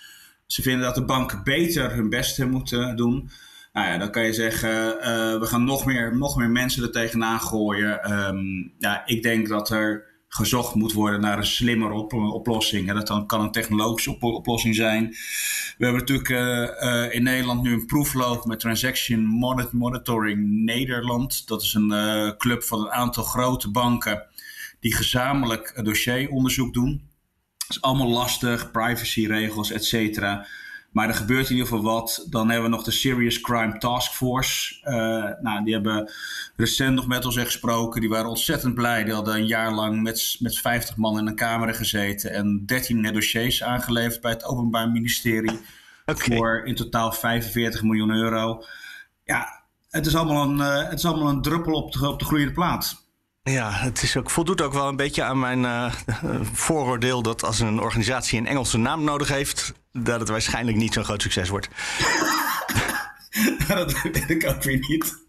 Ze 0.45 0.61
vinden 0.61 0.85
dat 0.85 0.95
de 0.95 1.05
banken 1.05 1.43
beter 1.43 1.93
hun 1.93 2.09
best 2.09 2.45
moeten 2.45 2.95
doen. 2.95 3.29
Nou 3.73 3.87
ja, 3.87 3.97
dan 3.97 4.11
kan 4.11 4.23
je 4.23 4.33
zeggen, 4.33 4.69
uh, 4.69 5.39
we 5.39 5.45
gaan 5.45 5.63
nog 5.63 5.85
meer, 5.85 6.17
nog 6.17 6.37
meer 6.37 6.49
mensen 6.49 6.83
er 6.83 6.91
tegenaan 6.91 7.39
gooien. 7.39 8.11
Um, 8.11 8.73
ja, 8.79 9.05
ik 9.05 9.23
denk 9.23 9.47
dat 9.47 9.69
er 9.69 10.13
gezocht 10.27 10.75
moet 10.75 10.93
worden 10.93 11.21
naar 11.21 11.37
een 11.37 11.45
slimmere 11.45 11.93
op 11.93 12.13
oplossing. 12.13 12.89
En 12.89 12.95
dat 12.95 13.07
dan 13.07 13.27
kan 13.27 13.41
een 13.41 13.51
technologische 13.51 14.11
op 14.11 14.23
oplossing 14.23 14.75
zijn. 14.75 15.09
We 15.77 15.85
hebben 15.85 15.99
natuurlijk 15.99 16.29
uh, 16.29 16.93
uh, 16.93 17.13
in 17.13 17.23
Nederland 17.23 17.63
nu 17.63 17.73
een 17.73 17.85
proefloop 17.85 18.45
met 18.45 18.59
Transaction 18.59 19.25
Monitoring 19.71 20.63
Nederland. 20.63 21.47
Dat 21.47 21.61
is 21.61 21.73
een 21.73 22.37
club 22.37 22.63
van 22.63 22.79
een 22.79 22.91
aantal 22.91 23.23
grote 23.23 23.71
banken 23.71 24.25
die 24.79 24.95
gezamenlijk 24.95 25.81
dossieronderzoek 25.83 26.73
doen 26.73 27.13
is 27.69 27.81
allemaal 27.81 28.09
lastig, 28.09 28.71
privacyregels, 28.71 29.71
et 29.71 29.85
cetera. 29.85 30.47
Maar 30.95 31.07
er 31.07 31.15
gebeurt 31.15 31.49
in 31.49 31.55
ieder 31.55 31.67
geval 31.67 31.83
wat. 31.83 32.25
Dan 32.29 32.49
hebben 32.49 32.69
we 32.69 32.75
nog 32.75 32.85
de 32.85 32.91
Serious 32.91 33.41
Crime 33.41 33.77
Task 33.77 34.11
Force. 34.11 34.75
Uh, 34.83 34.93
nou, 35.43 35.63
die 35.63 35.73
hebben 35.73 36.11
recent 36.55 36.95
nog 36.95 37.07
met 37.07 37.25
ons 37.25 37.37
gesproken. 37.37 38.01
Die 38.01 38.09
waren 38.09 38.29
ontzettend 38.29 38.73
blij. 38.73 39.03
Die 39.03 39.13
hadden 39.13 39.35
een 39.35 39.47
jaar 39.47 39.73
lang 39.73 40.01
met, 40.01 40.35
met 40.39 40.57
50 40.57 40.95
man 40.95 41.17
in 41.17 41.27
een 41.27 41.35
kamer 41.35 41.73
gezeten. 41.73 42.31
En 42.31 42.63
13 42.65 43.13
dossiers 43.13 43.63
aangeleverd 43.63 44.21
bij 44.21 44.31
het 44.31 44.45
Openbaar 44.45 44.91
Ministerie. 44.91 45.59
Okay. 46.05 46.37
Voor 46.37 46.61
in 46.65 46.75
totaal 46.75 47.11
45 47.11 47.83
miljoen 47.83 48.11
euro. 48.11 48.63
Ja, 49.23 49.63
het 49.89 50.05
is 50.05 50.15
allemaal 50.15 50.43
een, 50.43 50.57
uh, 50.57 50.89
het 50.89 50.99
is 50.99 51.05
allemaal 51.05 51.29
een 51.29 51.41
druppel 51.41 51.73
op 51.73 51.91
de, 51.91 52.09
op 52.09 52.19
de 52.19 52.25
groeiende 52.25 52.53
plaat. 52.53 53.04
Ja, 53.51 53.71
het 53.71 54.01
is 54.01 54.17
ook, 54.17 54.29
voldoet 54.29 54.61
ook 54.61 54.73
wel 54.73 54.87
een 54.87 54.95
beetje 54.95 55.23
aan 55.23 55.39
mijn 55.39 55.63
uh, 55.63 55.93
vooroordeel 56.53 57.21
dat 57.21 57.43
als 57.43 57.59
een 57.59 57.79
organisatie 57.79 58.39
een 58.39 58.47
Engelse 58.47 58.77
naam 58.77 59.03
nodig 59.03 59.27
heeft, 59.27 59.73
dat 59.91 60.19
het 60.19 60.29
waarschijnlijk 60.29 60.77
niet 60.77 60.93
zo'n 60.93 61.03
groot 61.03 61.21
succes 61.21 61.49
wordt. 61.49 61.69
dat 63.67 64.01
weet 64.01 64.29
ik 64.29 64.47
ook 64.47 64.63
weer 64.63 64.77
niet. 64.87 65.23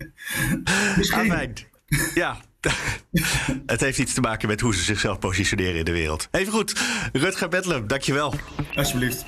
Misschien. 0.96 1.66
Ja, 2.14 2.36
het 3.66 3.80
heeft 3.80 3.98
iets 3.98 4.14
te 4.14 4.20
maken 4.20 4.48
met 4.48 4.60
hoe 4.60 4.74
ze 4.74 4.82
zichzelf 4.82 5.18
positioneren 5.18 5.78
in 5.78 5.84
de 5.84 5.92
wereld. 5.92 6.28
Even 6.30 6.52
goed, 6.52 6.80
Rutger 7.12 7.48
Bedlem, 7.48 7.86
dankjewel. 7.86 8.34
Alsjeblieft. 8.74 9.24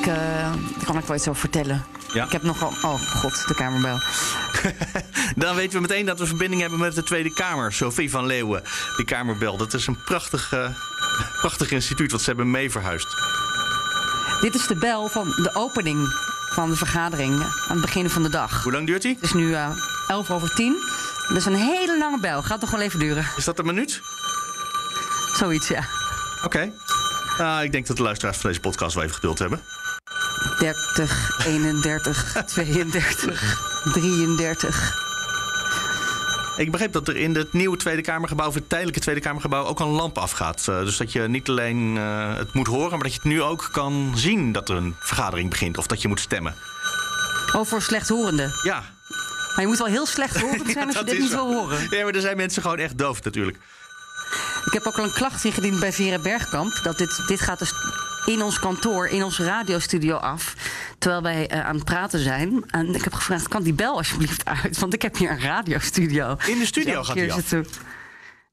Ik, 0.00 0.06
uh, 0.06 0.14
daar 0.14 0.84
kan 0.84 0.98
ik 0.98 1.04
wel 1.04 1.16
iets 1.16 1.28
over 1.28 1.40
vertellen. 1.40 1.84
Ja. 2.12 2.24
Ik 2.24 2.32
heb 2.32 2.42
nogal. 2.42 2.72
Oh 2.82 3.00
god, 3.00 3.48
de 3.48 3.54
Kamerbel. 3.54 3.98
Dan 5.36 5.54
weten 5.54 5.72
we 5.72 5.80
meteen 5.80 6.06
dat 6.06 6.18
we 6.18 6.26
verbinding 6.26 6.60
hebben 6.60 6.78
met 6.78 6.94
de 6.94 7.02
Tweede 7.02 7.32
Kamer. 7.32 7.72
Sophie 7.72 8.10
van 8.10 8.26
Leeuwen, 8.26 8.62
die 8.96 9.04
Kamerbel. 9.04 9.56
Dat 9.56 9.74
is 9.74 9.86
een 9.86 10.02
prachtig 10.04 10.52
uh, 10.52 10.68
prachtig 11.40 11.70
instituut 11.70 12.12
wat 12.12 12.20
ze 12.20 12.26
hebben 12.26 12.50
mee 12.50 12.70
verhuisd. 12.70 13.08
Dit 14.40 14.54
is 14.54 14.66
de 14.66 14.76
bel 14.76 15.08
van 15.08 15.26
de 15.26 15.50
opening 15.54 16.12
van 16.50 16.70
de 16.70 16.76
vergadering 16.76 17.42
aan 17.42 17.76
het 17.76 17.80
begin 17.80 18.10
van 18.10 18.22
de 18.22 18.28
dag. 18.28 18.62
Hoe 18.62 18.72
lang 18.72 18.86
duurt 18.86 19.02
die? 19.02 19.14
Het 19.14 19.22
is 19.22 19.32
nu 19.32 19.48
uh, 19.48 19.68
11 20.08 20.30
over 20.30 20.54
10. 20.54 20.76
Dat 21.28 21.36
is 21.36 21.44
een 21.44 21.54
hele 21.54 21.98
lange 21.98 22.20
bel. 22.20 22.42
Gaat 22.42 22.60
toch 22.60 22.70
wel 22.70 22.80
even 22.80 22.98
duren. 22.98 23.26
Is 23.36 23.44
dat 23.44 23.58
een 23.58 23.66
minuut? 23.66 24.02
Zoiets, 25.34 25.68
ja. 25.68 25.84
Oké. 26.44 26.72
Okay. 27.36 27.64
ik 27.64 27.72
denk 27.72 27.86
dat 27.86 27.96
de 27.96 28.02
luisteraars 28.02 28.38
van 28.38 28.48
deze 28.48 28.60
podcast 28.60 28.94
wel 28.94 29.04
even 29.04 29.14
geduld 29.14 29.38
hebben. 29.38 29.60
30, 30.60 31.46
31, 31.46 32.42
32, 32.46 33.60
33. 33.92 35.08
Ik 36.56 36.70
begreep 36.70 36.92
dat 36.92 37.08
er 37.08 37.16
in 37.16 37.34
het 37.34 37.52
nieuwe 37.52 37.76
Tweede 37.76 38.02
Kamergebouw, 38.02 38.46
of 38.46 38.54
het 38.54 38.68
tijdelijke 38.68 39.00
Tweede 39.00 39.20
Kamergebouw, 39.20 39.64
ook 39.64 39.80
een 39.80 39.86
lamp 39.86 40.18
afgaat. 40.18 40.66
Uh, 40.68 40.78
dus 40.78 40.96
dat 40.96 41.12
je 41.12 41.28
niet 41.28 41.48
alleen 41.48 41.96
uh, 41.96 42.36
het 42.36 42.52
moet 42.52 42.66
horen, 42.66 42.90
maar 42.90 43.02
dat 43.02 43.12
je 43.12 43.20
het 43.22 43.32
nu 43.32 43.42
ook 43.42 43.68
kan 43.72 44.12
zien 44.14 44.52
dat 44.52 44.68
er 44.68 44.76
een 44.76 44.96
vergadering 44.98 45.50
begint 45.50 45.78
of 45.78 45.86
dat 45.86 46.02
je 46.02 46.08
moet 46.08 46.20
stemmen. 46.20 46.54
Oh, 47.52 47.66
voor 47.66 47.82
slechthorenden? 47.82 48.52
Ja. 48.62 48.82
Maar 49.54 49.60
je 49.60 49.66
moet 49.66 49.78
wel 49.78 49.86
heel 49.86 50.06
slecht 50.06 50.40
horen 50.40 50.58
zijn 50.64 50.76
ja, 50.78 50.84
als 50.84 50.98
je 50.98 51.04
dit 51.04 51.18
niet 51.18 51.30
wil 51.30 51.54
horen. 51.54 51.86
Ja, 51.90 52.04
maar 52.04 52.14
er 52.14 52.20
zijn 52.20 52.36
mensen 52.36 52.62
gewoon 52.62 52.78
echt 52.78 52.98
doof 52.98 53.22
natuurlijk. 53.22 53.58
Ik 54.64 54.72
heb 54.72 54.86
ook 54.86 54.98
al 54.98 55.04
een 55.04 55.12
klacht 55.12 55.44
ingediend 55.44 55.80
bij 55.80 55.92
Vera 55.92 56.18
Bergkamp. 56.18 56.80
Dat 56.82 56.98
dit, 56.98 57.22
dit 57.26 57.40
gaat 57.40 57.58
dus 57.58 57.72
in 58.26 58.42
ons 58.42 58.58
kantoor, 58.58 59.06
in 59.06 59.24
onze 59.24 59.44
radiostudio 59.44 60.16
af. 60.16 60.54
Terwijl 60.98 61.22
wij 61.22 61.52
uh, 61.52 61.66
aan 61.66 61.74
het 61.74 61.84
praten 61.84 62.18
zijn. 62.18 62.64
En 62.70 62.94
ik 62.94 63.04
heb 63.04 63.12
gevraagd: 63.12 63.48
kan 63.48 63.62
die 63.62 63.72
bel 63.72 63.96
alsjeblieft 63.96 64.44
uit? 64.44 64.78
Want 64.78 64.94
ik 64.94 65.02
heb 65.02 65.16
hier 65.16 65.30
een 65.30 65.40
radiostudio. 65.40 66.36
In 66.46 66.58
de 66.58 66.66
studio 66.66 66.98
dus 66.98 67.06
gaat 67.06 67.16
die 67.16 67.32
af? 67.32 67.52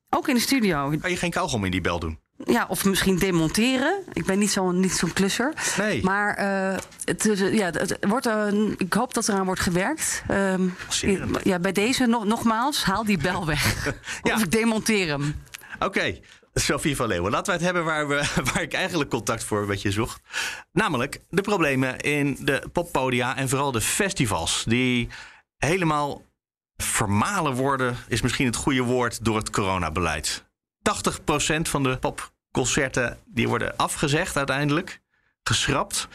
Ook 0.10 0.28
in 0.28 0.36
de 0.36 0.42
studio. 0.42 0.98
Kan 1.02 1.12
je 1.12 1.18
geen 1.18 1.32
kauwgom 1.32 1.66
in 1.66 1.72
die 1.72 1.82
bel 1.82 2.00
doen? 2.00 2.20
Ja, 2.46 2.66
of 2.70 2.86
misschien 2.86 3.18
demonteren. 3.18 4.04
Ik 4.14 4.26
ben 4.26 4.40
niet 4.40 4.52
zo'n 4.52 4.80
niet 4.80 4.92
zo'n 4.92 5.14
klusser. 5.14 5.54
Nee. 5.78 6.04
Maar 6.04 6.40
uh, 6.40 6.78
het, 7.04 7.50
ja, 7.52 7.70
het 7.72 7.98
wordt, 8.02 8.28
uh, 8.28 8.48
ik 8.78 8.94
hoop 8.94 9.14
dat 9.14 9.28
eraan 9.28 9.46
wordt 9.46 9.62
gewerkt. 9.62 10.24
Uh, 10.32 10.54
ja, 11.44 11.60
bij 11.60 11.72
deze 11.72 12.06
nog, 12.06 12.26
nogmaals, 12.26 12.84
haal 12.84 13.04
die 13.04 13.18
bel 13.18 13.46
weg. 13.46 13.86
ja. 14.24 14.34
Of 14.36 14.44
ik 14.44 14.52
demonteer 14.52 15.08
hem. 15.08 15.36
Oké. 15.76 15.86
Okay. 15.86 16.22
Sophie 16.60 16.96
van 16.96 17.08
Leeuwen. 17.08 17.32
Laten 17.32 17.46
we 17.46 17.52
het 17.52 17.62
hebben 17.62 17.84
waar, 17.84 18.08
we, 18.08 18.30
waar 18.54 18.62
ik 18.62 18.74
eigenlijk 18.74 19.10
contact 19.10 19.44
voor 19.44 19.62
een 19.62 19.68
beetje 19.68 19.92
zocht. 19.92 20.22
Namelijk 20.72 21.22
de 21.30 21.42
problemen 21.42 22.00
in 22.00 22.38
de 22.40 22.64
poppodia 22.72 23.38
en 23.38 23.50
vooral 23.50 23.72
de 23.72 23.82
festivals. 23.82 24.64
Die 24.68 25.10
helemaal 25.58 26.22
vermalen 26.78 27.54
worden, 27.54 27.98
is 28.08 28.22
misschien 28.22 28.46
het 28.46 28.56
goede 28.56 28.82
woord, 28.82 29.26
door 29.26 29.36
het 29.36 29.50
coronabeleid. 29.50 30.44
80% 30.44 31.62
van 31.62 31.84
de 31.84 31.98
popconcerten 31.98 33.18
die 33.26 33.48
worden 33.48 33.78
afgezegd 33.78 34.38
uiteindelijk, 34.38 35.02
geschrapt. 35.44 36.08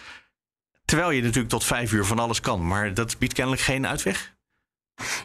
Terwijl 0.84 1.10
je 1.10 1.22
natuurlijk 1.22 1.48
tot 1.48 1.64
vijf 1.64 1.92
uur 1.92 2.04
van 2.04 2.18
alles 2.18 2.40
kan. 2.40 2.66
Maar 2.66 2.94
dat 2.94 3.18
biedt 3.18 3.34
kennelijk 3.34 3.62
geen 3.62 3.86
uitweg. 3.86 4.34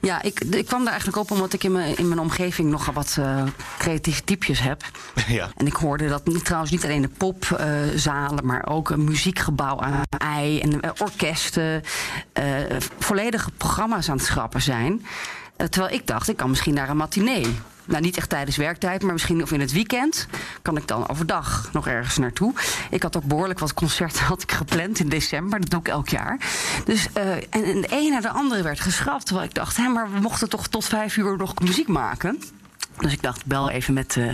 Ja, 0.01 0.21
ik, 0.21 0.39
ik 0.39 0.65
kwam 0.65 0.79
daar 0.79 0.91
eigenlijk 0.91 1.17
op 1.17 1.31
omdat 1.31 1.53
ik 1.53 1.63
in 1.63 1.71
mijn, 1.71 1.97
in 1.97 2.07
mijn 2.07 2.19
omgeving 2.19 2.69
nogal 2.69 2.93
wat 2.93 3.15
uh, 3.19 3.43
creatieve 3.77 4.23
typjes 4.23 4.59
heb. 4.59 4.83
Ja. 5.27 5.49
En 5.55 5.67
ik 5.67 5.73
hoorde 5.73 6.07
dat 6.07 6.25
niet, 6.27 6.45
trouwens 6.45 6.71
niet 6.71 6.83
alleen 6.83 7.01
de 7.01 7.09
popzalen, 7.17 8.43
uh, 8.43 8.47
maar 8.47 8.67
ook 8.67 8.89
een 8.89 9.03
muziekgebouw 9.03 9.79
aan 9.79 10.01
ei 10.17 10.59
en 10.59 10.73
uh, 10.73 10.91
orkesten, 10.97 11.83
volledige 12.99 13.51
programma's 13.51 14.09
aan 14.09 14.17
het 14.17 14.25
schrappen 14.25 14.61
zijn. 14.61 15.05
terwijl 15.69 15.93
ik 15.93 16.07
dacht, 16.07 16.29
ik 16.29 16.37
kan 16.37 16.49
misschien 16.49 16.73
naar 16.73 16.89
een 16.89 16.97
matinee 16.97 17.55
nou 17.87 18.01
niet 18.01 18.17
echt 18.17 18.29
tijdens 18.29 18.57
werktijd, 18.57 19.03
maar 19.03 19.13
misschien 19.13 19.41
of 19.41 19.51
in 19.51 19.59
het 19.59 19.71
weekend 19.71 20.27
kan 20.61 20.77
ik 20.77 20.87
dan 20.87 21.09
overdag 21.09 21.69
nog 21.73 21.87
ergens 21.87 22.17
naartoe. 22.17 22.53
Ik 22.89 23.03
had 23.03 23.17
ook 23.17 23.23
behoorlijk 23.23 23.59
wat 23.59 23.73
concerten 23.73 24.25
had 24.33 24.41
ik 24.41 24.51
gepland 24.51 24.99
in 24.99 25.09
december. 25.09 25.59
Dat 25.59 25.69
doe 25.69 25.79
ik 25.79 25.87
elk 25.87 26.09
jaar. 26.09 26.39
Dus 26.85 27.07
uh, 27.17 27.31
en, 27.33 27.81
de 27.81 27.87
ene 27.89 28.09
naar 28.09 28.21
de 28.21 28.29
andere 28.29 28.61
werd 28.61 28.79
geschrapt. 28.79 29.25
Terwijl 29.25 29.47
ik 29.47 29.53
dacht, 29.53 29.77
hé, 29.77 29.87
maar 29.87 30.11
we 30.11 30.19
mochten 30.19 30.49
toch 30.49 30.67
tot 30.67 30.85
vijf 30.85 31.17
uur 31.17 31.37
nog 31.37 31.59
muziek 31.59 31.87
maken. 31.87 32.41
Dus 32.97 33.11
ik 33.11 33.21
dacht, 33.21 33.45
bel 33.45 33.69
even 33.69 33.93
met 33.93 34.15
uh, 34.15 34.31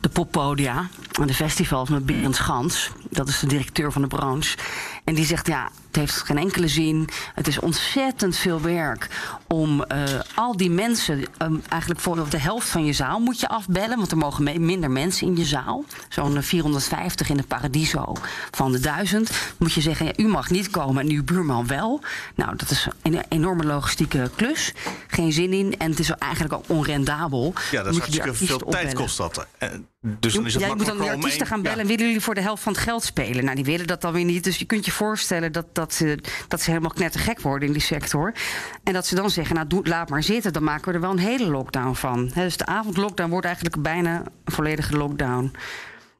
de 0.00 0.08
poppodia 0.08 0.88
en 1.20 1.26
de 1.26 1.34
festivals 1.34 1.88
met 1.88 2.06
Berend 2.06 2.36
Schans. 2.36 2.90
Dat 3.10 3.28
is 3.28 3.38
de 3.38 3.46
directeur 3.46 3.92
van 3.92 4.02
de 4.02 4.08
branche. 4.08 4.56
En 5.04 5.14
die 5.14 5.24
zegt, 5.24 5.46
ja, 5.46 5.70
het 5.86 5.96
heeft 5.96 6.14
geen 6.14 6.38
enkele 6.38 6.68
zin. 6.68 7.08
Het 7.34 7.46
is 7.46 7.58
ontzettend 7.58 8.36
veel 8.36 8.60
werk 8.60 9.08
om 9.46 9.84
uh, 9.92 10.04
al 10.34 10.56
die 10.56 10.70
mensen, 10.70 11.24
um, 11.42 11.62
eigenlijk 11.68 12.00
voor 12.00 12.28
de 12.30 12.38
helft 12.38 12.68
van 12.68 12.84
je 12.84 12.92
zaal 12.92 13.18
moet 13.18 13.40
je 13.40 13.48
afbellen, 13.48 13.96
want 13.96 14.10
er 14.10 14.16
mogen 14.16 14.64
minder 14.64 14.90
mensen 14.90 15.26
in 15.26 15.36
je 15.36 15.44
zaal. 15.44 15.84
Zo'n 16.08 16.42
450 16.42 17.28
in 17.28 17.36
de 17.36 17.42
Paradiso 17.42 18.12
van 18.50 18.72
de 18.72 18.80
1000. 18.80 19.30
Moet 19.58 19.72
je 19.72 19.80
zeggen, 19.80 20.06
ja, 20.06 20.12
u 20.16 20.28
mag 20.28 20.50
niet 20.50 20.70
komen 20.70 21.02
en 21.02 21.10
uw 21.10 21.24
buurman 21.24 21.66
wel. 21.66 22.00
Nou, 22.34 22.56
dat 22.56 22.70
is 22.70 22.88
een 23.02 23.22
enorme 23.28 23.64
logistieke 23.64 24.30
klus. 24.36 24.72
Geen 25.06 25.32
zin 25.32 25.52
in 25.52 25.78
en 25.78 25.90
het 25.90 25.98
is 25.98 26.10
eigenlijk 26.10 26.52
ook 26.52 26.64
onrendabel. 26.66 27.52
Ja, 27.70 27.82
dat 27.82 27.92
is 27.92 27.98
hartstikke 27.98 28.34
veel 28.34 28.58
tijd 28.58 28.94
kost 28.94 29.16
dat. 29.16 29.46
Dus 30.02 30.34
dan 30.34 30.46
is 30.46 30.54
het 30.54 30.62
ja, 30.62 30.68
je 30.68 30.74
moet 30.74 30.86
dan 30.86 30.98
de 30.98 31.10
artiesten 31.10 31.46
gaan 31.46 31.62
bellen. 31.62 31.78
Ja. 31.78 31.86
Willen 31.86 32.06
jullie 32.06 32.20
voor 32.20 32.34
de 32.34 32.40
helft 32.40 32.62
van 32.62 32.72
het 32.72 32.80
geld 32.80 33.02
spelen? 33.02 33.44
Nou, 33.44 33.56
die 33.56 33.64
willen 33.64 33.86
dat 33.86 34.00
dan 34.00 34.12
weer 34.12 34.24
niet. 34.24 34.44
Dus 34.44 34.56
je 34.56 34.64
kunt 34.64 34.84
je 34.84 34.92
voorstellen 34.92 35.52
dat, 35.52 35.66
dat, 35.74 35.94
ze, 35.94 36.18
dat 36.48 36.60
ze 36.60 36.70
helemaal 36.70 36.90
knettergek 36.90 37.40
worden 37.40 37.68
in 37.68 37.74
die 37.74 37.82
sector. 37.82 38.34
En 38.84 38.92
dat 38.92 39.06
ze 39.06 39.14
dan 39.14 39.30
zeggen, 39.30 39.54
nou 39.54 39.66
doe, 39.66 39.86
laat 39.88 40.08
maar 40.08 40.22
zitten. 40.22 40.52
Dan 40.52 40.64
maken 40.64 40.88
we 40.88 40.92
er 40.94 41.00
wel 41.00 41.10
een 41.10 41.18
hele 41.18 41.50
lockdown 41.50 41.94
van. 41.94 42.30
He, 42.34 42.42
dus 42.42 42.56
de 42.56 42.66
avondlockdown 42.66 43.30
wordt 43.30 43.46
eigenlijk 43.46 43.82
bijna 43.82 44.22
een 44.44 44.52
volledige 44.52 44.96
lockdown 44.96 45.52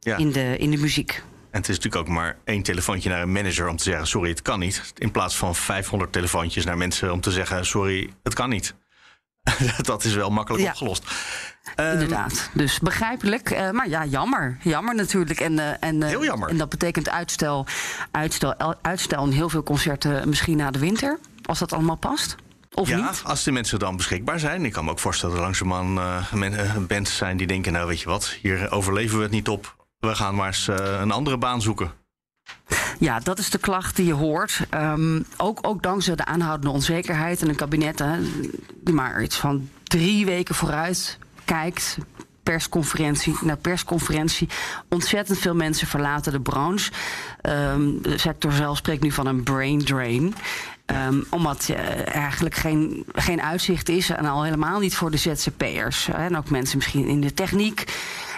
ja. 0.01 0.17
in, 0.17 0.33
de, 0.33 0.57
in 0.59 0.71
de 0.71 0.77
muziek. 0.77 1.23
En 1.51 1.61
het 1.61 1.69
is 1.69 1.77
natuurlijk 1.77 2.09
ook 2.09 2.15
maar 2.15 2.39
één 2.45 2.63
telefoontje 2.63 3.09
naar 3.09 3.23
een 3.23 3.33
manager 3.33 3.69
om 3.69 3.77
te 3.77 3.83
zeggen: 3.83 4.07
sorry, 4.07 4.31
het 4.31 4.43
kan 4.43 4.59
niet. 4.59 4.93
In 4.99 5.11
plaats 5.11 5.37
van 5.37 5.55
500 5.55 6.13
telefoontjes 6.13 6.65
naar 6.65 6.77
mensen 6.77 7.13
om 7.13 7.21
te 7.21 7.31
zeggen: 7.31 7.67
sorry, 7.67 8.11
het 8.23 8.35
kan 8.35 8.49
niet. 8.49 8.75
dat 9.83 10.05
is 10.05 10.15
wel 10.15 10.31
makkelijk 10.31 10.65
ja. 10.65 10.71
opgelost. 10.71 11.05
Um, 11.77 11.93
Inderdaad. 11.93 12.51
Dus 12.53 12.79
begrijpelijk. 12.79 13.51
Uh, 13.51 13.71
maar 13.71 13.89
ja, 13.89 14.05
jammer. 14.05 14.57
Jammer 14.63 14.95
natuurlijk. 14.95 15.41
En, 15.41 15.53
uh, 15.53 15.71
en, 15.81 15.97
uh, 15.97 16.07
heel 16.07 16.25
jammer. 16.25 16.49
En 16.49 16.57
dat 16.57 16.69
betekent 16.69 17.11
uitstel, 17.11 17.67
uitstel, 18.11 18.75
uitstel 18.83 19.25
in 19.25 19.33
heel 19.33 19.49
veel 19.49 19.63
concerten 19.63 20.29
misschien 20.29 20.57
na 20.57 20.71
de 20.71 20.79
winter. 20.79 21.19
Als 21.45 21.59
dat 21.59 21.73
allemaal 21.73 21.97
past. 21.97 22.37
Of 22.75 22.89
ja, 22.89 22.97
niet? 22.97 23.23
als 23.25 23.45
de 23.45 23.53
mensen 23.53 23.79
dan 23.79 23.97
beschikbaar 23.97 24.39
zijn. 24.39 24.65
Ik 24.65 24.73
kan 24.73 24.85
me 24.85 24.91
ook 24.91 24.99
voorstellen 24.99 25.35
dat 25.37 25.45
er 25.45 25.51
langzamerhand 25.51 26.87
bands 26.89 27.17
zijn 27.17 27.37
die 27.37 27.47
denken... 27.47 27.73
nou, 27.73 27.87
weet 27.87 28.01
je 28.01 28.09
wat, 28.09 28.37
hier 28.43 28.71
overleven 28.71 29.17
we 29.17 29.23
het 29.23 29.33
niet 29.33 29.49
op. 29.49 29.77
We 29.99 30.15
gaan 30.15 30.35
maar 30.35 30.47
eens 30.47 30.67
een 30.67 31.11
andere 31.11 31.39
baan 31.39 31.63
zoeken. 31.63 31.93
Ja, 32.99 33.19
dat 33.19 33.39
is 33.39 33.51
de 33.51 33.59
klacht 33.59 33.97
die 33.97 34.07
je 34.07 34.13
hoort. 34.13 34.61
Um, 34.75 35.25
ook, 35.37 35.59
ook 35.63 35.83
dankzij 35.83 36.15
de 36.15 36.25
aanhoudende 36.25 36.75
onzekerheid 36.75 37.43
en 37.43 37.49
een 37.49 37.55
kabinet 37.55 37.99
hè, 37.99 38.17
die 38.85 38.95
maar 38.95 39.23
iets 39.23 39.37
van 39.37 39.69
drie 39.83 40.25
weken 40.27 40.55
vooruit 40.55 41.19
kijkt. 41.45 41.97
Persconferentie 42.43 43.37
na 43.41 43.57
persconferentie. 43.57 44.49
Ontzettend 44.89 45.39
veel 45.39 45.55
mensen 45.55 45.87
verlaten 45.87 46.33
de 46.33 46.41
branche. 46.41 46.93
Um, 47.43 48.03
de 48.03 48.19
sector 48.19 48.53
zelf 48.53 48.77
spreekt 48.77 49.03
nu 49.03 49.13
van 49.13 49.27
een 49.27 49.43
brain 49.43 49.85
drain. 49.85 50.35
Um, 50.87 51.25
omdat 51.31 51.69
er 51.69 52.05
eigenlijk 52.05 52.55
geen, 52.55 53.05
geen 53.13 53.43
uitzicht 53.43 53.89
is. 53.89 54.11
En 54.11 54.25
al 54.25 54.43
helemaal 54.43 54.79
niet 54.79 54.95
voor 54.95 55.11
de 55.11 55.17
ZZP'ers. 55.17 56.09
En 56.09 56.37
ook 56.37 56.51
mensen 56.51 56.77
misschien 56.77 57.07
in 57.07 57.21
de 57.21 57.35
techniek. 57.35 57.85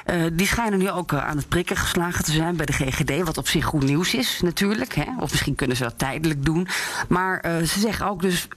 Uh, 0.06 0.24
die 0.32 0.46
schijnen 0.46 0.78
nu 0.78 0.90
ook 0.90 1.12
uh, 1.12 1.26
aan 1.26 1.36
het 1.36 1.48
prikken 1.48 1.76
geslagen 1.76 2.24
te 2.24 2.32
zijn 2.32 2.56
bij 2.56 2.66
de 2.66 2.72
GGD. 2.72 3.22
Wat 3.24 3.38
op 3.38 3.48
zich 3.48 3.64
goed 3.64 3.82
nieuws 3.82 4.14
is, 4.14 4.40
natuurlijk. 4.40 4.94
Hè? 4.94 5.04
Of 5.20 5.30
misschien 5.30 5.54
kunnen 5.54 5.76
ze 5.76 5.82
dat 5.82 5.98
tijdelijk 5.98 6.44
doen. 6.44 6.68
Maar 7.08 7.44
uh, 7.46 7.66
ze 7.66 7.80
zeggen 7.80 8.06
ook 8.06 8.22
dus 8.22 8.48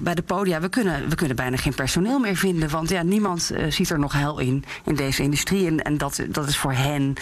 bij 0.00 0.14
de 0.14 0.22
podia: 0.22 0.60
we 0.60 0.68
kunnen, 0.68 1.08
we 1.08 1.14
kunnen 1.14 1.36
bijna 1.36 1.56
geen 1.56 1.74
personeel 1.74 2.18
meer 2.18 2.36
vinden. 2.36 2.70
Want 2.70 2.88
ja, 2.88 3.02
niemand 3.02 3.52
ziet 3.68 3.90
er 3.90 3.98
nog 3.98 4.12
hel 4.12 4.38
in 4.38 4.64
in 4.84 4.94
deze 4.94 5.22
industrie. 5.22 5.66
En, 5.66 5.82
en 5.82 5.98
dat, 5.98 6.24
dat 6.28 6.48
is 6.48 6.58
voor 6.58 6.72
hen 6.72 7.14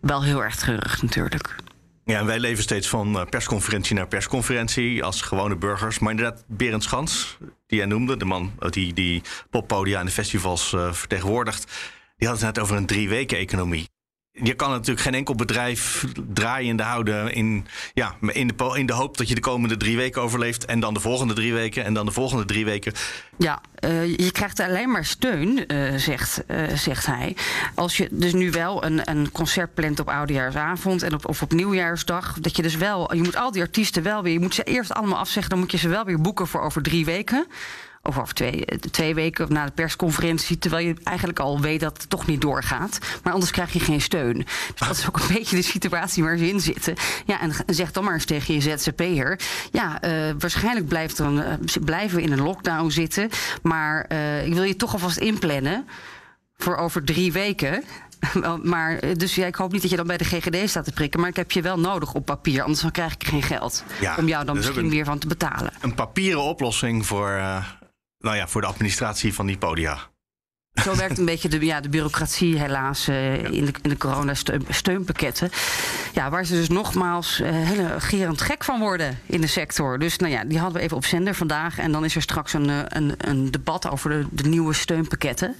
wel 0.00 0.22
heel 0.22 0.44
erg 0.44 0.56
treurig, 0.56 1.02
natuurlijk. 1.02 1.56
Ja, 2.04 2.24
wij 2.24 2.38
leven 2.38 2.62
steeds 2.62 2.88
van 2.88 3.26
persconferentie 3.30 3.94
naar 3.94 4.08
persconferentie 4.08 5.04
als 5.04 5.20
gewone 5.20 5.56
burgers. 5.56 5.98
Maar 5.98 6.10
inderdaad, 6.10 6.44
Berend 6.46 6.82
Schans, 6.82 7.38
die 7.66 7.78
jij 7.78 7.86
noemde, 7.86 8.16
de 8.16 8.24
man 8.24 8.52
die, 8.70 8.92
die 8.92 9.22
poppodia 9.50 10.00
en 10.00 10.06
de 10.06 10.12
festivals 10.12 10.68
vertegenwoordigt 10.90 11.72
die 12.16 12.28
had 12.28 12.36
het 12.36 12.46
net 12.46 12.58
over 12.58 12.76
een 12.76 12.86
drie 12.86 13.08
weken 13.08 13.38
economie. 13.38 13.88
Je 14.42 14.54
kan 14.54 14.70
natuurlijk 14.70 15.00
geen 15.00 15.14
enkel 15.14 15.34
bedrijf 15.34 16.04
draaiende 16.32 16.82
houden 16.82 17.32
in, 17.32 17.66
ja, 17.94 18.16
in, 18.20 18.46
de, 18.46 18.72
in 18.74 18.86
de 18.86 18.92
hoop 18.92 19.16
dat 19.16 19.28
je 19.28 19.34
de 19.34 19.40
komende 19.40 19.76
drie 19.76 19.96
weken 19.96 20.22
overleeft. 20.22 20.64
En 20.64 20.80
dan 20.80 20.94
de 20.94 21.00
volgende 21.00 21.34
drie 21.34 21.52
weken 21.52 21.84
en 21.84 21.94
dan 21.94 22.06
de 22.06 22.12
volgende 22.12 22.44
drie 22.44 22.64
weken. 22.64 22.92
Ja, 23.38 23.60
uh, 23.84 24.16
je 24.16 24.30
krijgt 24.30 24.60
alleen 24.60 24.90
maar 24.90 25.04
steun, 25.04 25.64
uh, 25.74 25.94
zegt, 25.96 26.42
uh, 26.48 26.74
zegt 26.74 27.06
hij. 27.06 27.36
Als 27.74 27.96
je 27.96 28.08
dus 28.10 28.32
nu 28.32 28.50
wel 28.50 28.84
een, 28.84 29.10
een 29.10 29.30
concert 29.32 29.74
plant 29.74 30.00
op 30.00 30.08
oudejaarsavond 30.08 31.02
en 31.02 31.14
op, 31.14 31.28
of 31.28 31.42
op 31.42 31.52
nieuwjaarsdag. 31.52 32.38
Dat 32.40 32.56
je 32.56 32.62
dus 32.62 32.76
wel, 32.76 33.14
je 33.14 33.22
moet 33.22 33.36
al 33.36 33.52
die 33.52 33.62
artiesten 33.62 34.02
wel 34.02 34.22
weer, 34.22 34.32
je 34.32 34.40
moet 34.40 34.54
ze 34.54 34.62
eerst 34.62 34.92
allemaal 34.92 35.18
afzeggen. 35.18 35.50
Dan 35.50 35.60
moet 35.60 35.70
je 35.70 35.78
ze 35.78 35.88
wel 35.88 36.04
weer 36.04 36.20
boeken 36.20 36.46
voor 36.46 36.60
over 36.60 36.82
drie 36.82 37.04
weken 37.04 37.46
Of 38.06 38.18
over 38.18 38.34
twee, 38.34 38.64
twee 38.90 39.14
weken 39.14 39.52
na 39.52 39.64
de 39.64 39.72
persconferentie. 39.72 40.58
Terwijl 40.58 40.86
je 40.86 40.94
eigenlijk 41.04 41.38
al 41.38 41.60
weet 41.60 41.80
dat 41.80 41.96
het 41.98 42.10
toch 42.10 42.26
niet 42.26 42.40
doorgaat. 42.40 42.98
Maar 43.22 43.32
anders 43.32 43.50
krijg 43.50 43.72
je 43.72 43.80
geen 43.80 44.00
steun. 44.00 44.34
Dus 44.76 44.88
dat 44.88 44.96
is 44.96 45.08
ook 45.08 45.18
een 45.18 45.34
beetje 45.38 45.56
de 45.56 45.62
situatie 45.62 46.22
waar 46.22 46.36
ze 46.36 46.48
in 46.48 46.60
zitten. 46.60 46.94
Ja, 47.24 47.40
en 47.40 47.52
zeg 47.66 47.92
dan 47.92 48.04
maar 48.04 48.14
eens 48.14 48.24
tegen 48.24 48.54
je 48.54 48.60
ZZP'er. 48.60 49.40
Ja, 49.72 50.04
uh, 50.04 50.34
waarschijnlijk 50.38 50.88
blijft 50.88 51.16
dan, 51.16 51.38
uh, 51.38 51.44
blijven 51.84 52.16
we 52.16 52.22
in 52.22 52.32
een 52.32 52.42
lockdown 52.42 52.90
zitten. 52.90 53.30
Maar 53.62 54.06
uh, 54.12 54.46
ik 54.46 54.54
wil 54.54 54.62
je 54.62 54.76
toch 54.76 54.92
alvast 54.92 55.16
inplannen 55.16 55.86
voor 56.56 56.76
over 56.76 57.04
drie 57.04 57.32
weken. 57.32 57.84
Maar, 58.62 59.16
dus 59.16 59.34
ja, 59.34 59.46
ik 59.46 59.54
hoop 59.54 59.72
niet 59.72 59.80
dat 59.80 59.90
je 59.90 59.96
dan 59.96 60.06
bij 60.06 60.16
de 60.16 60.24
GGD 60.24 60.68
staat 60.68 60.84
te 60.84 60.92
prikken. 60.92 61.20
Maar 61.20 61.28
ik 61.28 61.36
heb 61.36 61.50
je 61.50 61.62
wel 61.62 61.78
nodig 61.78 62.14
op 62.14 62.24
papier. 62.24 62.62
Anders 62.62 62.80
dan 62.80 62.90
krijg 62.90 63.14
ik 63.14 63.26
geen 63.26 63.42
geld. 63.42 63.84
Ja, 64.00 64.16
om 64.18 64.28
jou 64.28 64.44
dan 64.44 64.56
misschien 64.56 64.84
een, 64.84 64.90
weer 64.90 65.04
van 65.04 65.18
te 65.18 65.26
betalen. 65.26 65.72
Een 65.80 65.94
papieren 65.94 66.42
oplossing 66.42 67.06
voor, 67.06 67.30
uh, 67.30 67.66
nou 68.26 68.38
ja, 68.38 68.48
voor 68.48 68.60
de 68.60 68.66
administratie 68.66 69.34
van 69.34 69.46
die 69.46 69.58
podia. 69.58 69.98
Zo 70.82 70.96
werkt 70.96 71.18
een 71.18 71.24
beetje 71.24 71.48
de, 71.48 71.64
ja, 71.64 71.80
de 71.80 71.88
bureaucratie 71.88 72.58
helaas 72.58 73.08
uh, 73.08 73.44
in 73.44 73.64
de, 73.64 73.72
in 73.82 73.90
de 73.90 73.96
coronasteunpakketten. 73.96 75.50
Ja, 76.12 76.30
waar 76.30 76.44
ze 76.44 76.54
dus 76.54 76.68
nogmaals 76.68 77.40
uh, 77.40 77.48
hele 77.50 77.94
gerend 77.98 78.40
gek 78.40 78.64
van 78.64 78.80
worden 78.80 79.18
in 79.26 79.40
de 79.40 79.46
sector. 79.46 79.98
Dus 79.98 80.16
nou 80.16 80.32
ja, 80.32 80.44
die 80.44 80.58
hadden 80.58 80.78
we 80.78 80.84
even 80.84 80.96
op 80.96 81.04
zender 81.04 81.34
vandaag. 81.34 81.78
En 81.78 81.92
dan 81.92 82.04
is 82.04 82.14
er 82.14 82.22
straks 82.22 82.52
een, 82.52 82.96
een, 82.96 83.14
een 83.18 83.50
debat 83.50 83.90
over 83.90 84.10
de, 84.10 84.26
de 84.30 84.48
nieuwe 84.48 84.72
steunpakketten 84.72 85.56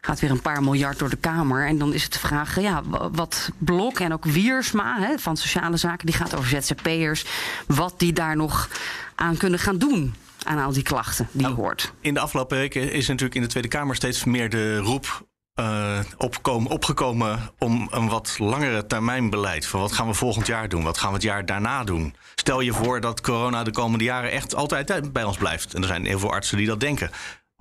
gaat 0.00 0.20
weer 0.20 0.30
een 0.30 0.40
paar 0.40 0.62
miljard 0.62 0.98
door 0.98 1.10
de 1.10 1.16
Kamer. 1.16 1.66
En 1.66 1.78
dan 1.78 1.94
is 1.94 2.02
het 2.02 2.12
de 2.12 2.18
vraag, 2.18 2.60
ja, 2.60 2.82
wat 3.12 3.50
Blok 3.58 4.00
en 4.00 4.12
ook 4.12 4.24
Wiersma 4.24 5.00
hè, 5.00 5.18
van 5.18 5.36
Sociale 5.36 5.76
Zaken, 5.76 6.06
die 6.06 6.14
gaat 6.14 6.34
over 6.34 6.48
ZZP'ers, 6.48 7.24
wat 7.66 7.94
die 7.96 8.12
daar 8.12 8.36
nog 8.36 8.68
aan 9.14 9.36
kunnen 9.36 9.58
gaan 9.58 9.78
doen 9.78 10.14
aan 10.44 10.58
al 10.58 10.72
die 10.72 10.82
klachten 10.82 11.28
die 11.32 11.40
je 11.40 11.46
nou, 11.46 11.60
hoort. 11.60 11.92
In 12.00 12.14
de 12.14 12.20
afgelopen 12.20 12.56
weken 12.56 12.92
is 12.92 13.08
natuurlijk 13.08 13.34
in 13.34 13.42
de 13.42 13.48
Tweede 13.48 13.68
Kamer 13.68 13.94
steeds 13.94 14.24
meer 14.24 14.50
de 14.50 14.78
roep 14.78 15.26
uh, 15.60 15.98
opkomen, 16.16 16.70
opgekomen 16.70 17.50
om 17.58 17.88
een 17.90 18.08
wat 18.08 18.36
langere 18.38 18.86
termijn 18.86 19.30
beleid. 19.30 19.66
Van 19.66 19.80
wat 19.80 19.92
gaan 19.92 20.06
we 20.06 20.14
volgend 20.14 20.46
jaar 20.46 20.68
doen? 20.68 20.82
Wat 20.82 20.98
gaan 20.98 21.08
we 21.08 21.14
het 21.14 21.24
jaar 21.24 21.46
daarna 21.46 21.84
doen? 21.84 22.14
Stel 22.34 22.60
je 22.60 22.72
voor 22.72 23.00
dat 23.00 23.20
corona 23.20 23.62
de 23.62 23.70
komende 23.70 24.04
jaren 24.04 24.30
echt 24.30 24.54
altijd 24.54 25.12
bij 25.12 25.24
ons 25.24 25.36
blijft. 25.36 25.74
En 25.74 25.82
er 25.82 25.88
zijn 25.88 26.06
heel 26.06 26.18
veel 26.18 26.32
artsen 26.32 26.56
die 26.56 26.66
dat 26.66 26.80
denken. 26.80 27.10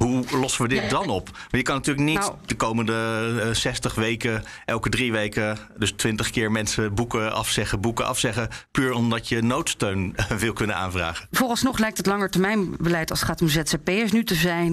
Hoe 0.01 0.23
lossen 0.39 0.61
we 0.61 0.67
dit 0.67 0.89
dan 0.89 1.09
op? 1.09 1.29
Want 1.29 1.51
je 1.51 1.61
kan 1.61 1.75
natuurlijk 1.75 2.05
niet 2.05 2.19
nou. 2.19 2.33
de 2.45 2.55
komende 2.55 2.93
uh, 3.35 3.49
eh, 3.49 3.55
60 3.55 3.95
weken, 3.95 4.43
elke 4.65 4.89
drie 4.89 5.11
weken, 5.11 5.57
dus 5.77 5.91
20 5.91 6.29
keer 6.29 6.51
mensen 6.51 6.93
boeken 6.93 7.33
afzeggen, 7.33 7.81
boeken 7.81 8.05
afzeggen, 8.05 8.49
puur 8.71 8.93
omdat 8.93 9.27
je 9.27 9.41
noodsteun 9.41 10.15
wil 10.37 10.53
kunnen 10.53 10.75
aanvragen. 10.75 11.27
Vooralsnog 11.31 11.77
lijkt 11.79 11.97
het 11.97 12.05
langetermijnbeleid 12.05 13.09
als 13.09 13.19
het 13.19 13.29
gaat 13.29 13.41
om 13.41 13.47
ZZP'ers 13.47 14.11
nu 14.11 14.23
te 14.23 14.35
zijn. 14.35 14.71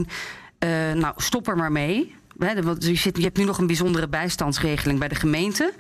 Uh, 0.58 0.92
nou, 0.92 1.14
stop 1.16 1.49
er 1.49 1.56
maar 1.56 1.73
mee. 1.73 2.16
Je, 2.38 2.94
zit, 2.94 3.16
je 3.16 3.23
hebt 3.23 3.37
nu 3.37 3.44
nog 3.44 3.58
een 3.58 3.66
bijzondere 3.66 4.08
bijstandsregeling 4.08 4.99
bij 4.99 5.08
de 5.08 5.14
gemeente. 5.14 5.73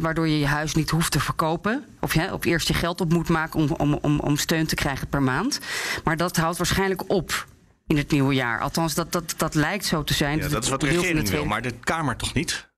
Waardoor 0.00 0.28
je 0.28 0.38
je 0.38 0.46
huis 0.46 0.74
niet 0.74 0.90
hoeft 0.90 1.12
te 1.12 1.20
verkopen. 1.20 1.84
Of 2.00 2.14
je 2.14 2.32
op 2.32 2.44
eerst 2.44 2.68
je 2.68 2.74
geld 2.74 3.00
op 3.00 3.12
moet 3.12 3.28
maken 3.28 3.60
om, 3.60 3.70
om, 3.70 3.98
om, 4.02 4.20
om 4.20 4.36
steun 4.36 4.66
te 4.66 4.74
krijgen 4.74 5.08
per 5.08 5.22
maand. 5.22 5.60
Maar 6.04 6.16
dat 6.16 6.36
houdt 6.36 6.56
waarschijnlijk 6.56 7.10
op 7.10 7.46
in 7.86 7.96
het 7.96 8.10
nieuwe 8.10 8.34
jaar. 8.34 8.60
Althans, 8.60 8.94
dat, 8.94 9.12
dat, 9.12 9.34
dat 9.36 9.54
lijkt 9.54 9.84
zo 9.84 10.04
te 10.04 10.14
zijn. 10.14 10.38
Ja, 10.38 10.48
dat 10.48 10.62
is 10.62 10.70
wat 10.70 10.80
de 10.80 10.86
regering 10.86 11.28
wil, 11.28 11.44
maar 11.44 11.62
de 11.62 11.72
Kamer 11.72 12.16
toch 12.16 12.34
niet? 12.34 12.72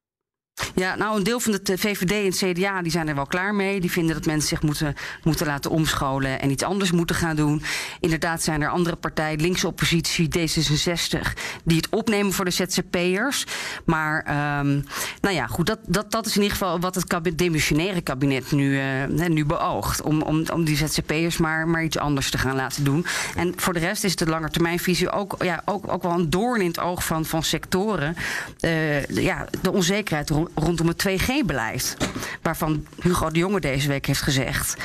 Ja, 0.75 0.95
nou, 0.95 1.17
een 1.17 1.23
deel 1.23 1.41
van 1.41 1.59
de 1.63 1.79
VVD 1.79 2.11
en 2.11 2.25
het 2.25 2.59
CDA 2.59 2.83
die 2.83 2.93
zijn 2.93 3.09
er 3.09 3.15
wel 3.15 3.27
klaar 3.27 3.55
mee. 3.55 3.81
Die 3.81 3.91
vinden 3.91 4.15
dat 4.15 4.27
mensen 4.27 4.49
zich 4.49 4.63
moeten, 4.63 4.95
moeten 5.23 5.47
laten 5.47 5.71
omscholen 5.71 6.41
en 6.41 6.51
iets 6.51 6.63
anders 6.63 6.91
moeten 6.91 7.17
gaan 7.17 7.37
doen. 7.37 7.63
Inderdaad 8.01 8.43
zijn 8.43 8.63
er 8.63 8.69
andere 8.69 8.97
partijen, 8.97 9.41
linkse 9.41 9.67
oppositie, 9.67 10.29
D66, 10.39 11.33
die 11.65 11.77
het 11.77 11.89
opnemen 11.89 12.33
voor 12.33 12.45
de 12.45 12.51
ZZP'ers. 12.51 13.47
Maar, 13.85 14.19
um, 14.59 14.85
nou 15.21 15.35
ja, 15.35 15.47
goed, 15.47 15.67
dat, 15.67 15.79
dat, 15.87 16.11
dat 16.11 16.27
is 16.27 16.37
in 16.37 16.43
ieder 16.43 16.57
geval 16.57 16.81
wat 16.81 16.95
het 16.95 17.07
kabinet, 17.07 17.39
demissionaire 17.39 18.01
kabinet 18.01 18.53
nu, 18.53 18.81
uh, 19.09 19.27
nu 19.27 19.45
beoogt. 19.45 20.03
Om, 20.03 20.23
om, 20.23 20.45
om 20.53 20.65
die 20.65 20.77
ZZP'ers 20.77 21.37
maar, 21.37 21.69
maar 21.69 21.85
iets 21.85 21.99
anders 21.99 22.31
te 22.31 22.39
gaan 22.39 22.57
laten 22.57 22.85
doen. 22.85 23.07
En 23.37 23.53
voor 23.57 23.73
de 23.73 23.81
rest 23.81 24.05
is 24.05 24.17
de 24.17 24.27
langetermijnvisie 24.27 25.11
ook, 25.11 25.35
ja, 25.39 25.63
ook, 25.65 25.93
ook 25.93 26.03
wel 26.03 26.13
een 26.13 26.31
doorn 26.31 26.61
in 26.61 26.67
het 26.67 26.81
oog 26.81 27.05
van, 27.05 27.25
van 27.25 27.43
sectoren. 27.43 28.17
Uh, 28.61 29.07
ja, 29.07 29.47
de 29.63 29.73
onzekerheid 29.73 30.31
rondom 30.55 30.89
het 30.89 31.09
2G-beleid. 31.09 31.97
Waarvan 32.43 32.87
Hugo 33.03 33.31
de 33.31 33.39
Jonge 33.39 33.61
deze 33.61 33.89
week 33.89 34.07
heeft 34.07 34.23
gezegd... 34.23 34.77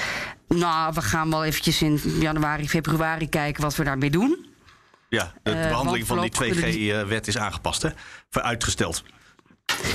nou, 0.48 0.94
we 0.94 1.02
gaan 1.02 1.30
wel 1.30 1.44
eventjes 1.44 1.82
in 1.82 2.02
januari, 2.20 2.70
februari 2.70 3.30
kijken 3.30 3.62
wat 3.62 3.76
we 3.76 3.84
daarmee 3.84 4.10
doen. 4.10 4.46
Ja, 5.10 5.34
de, 5.44 5.52
uh, 5.52 5.68
behandeling 5.68 6.08
van 6.08 6.22
die 6.22 6.32
2G-wet 6.32 7.28
is 7.28 7.38
aangepast, 7.38 7.82
hè? 7.82 7.90
Uitgesteld. 8.32 9.04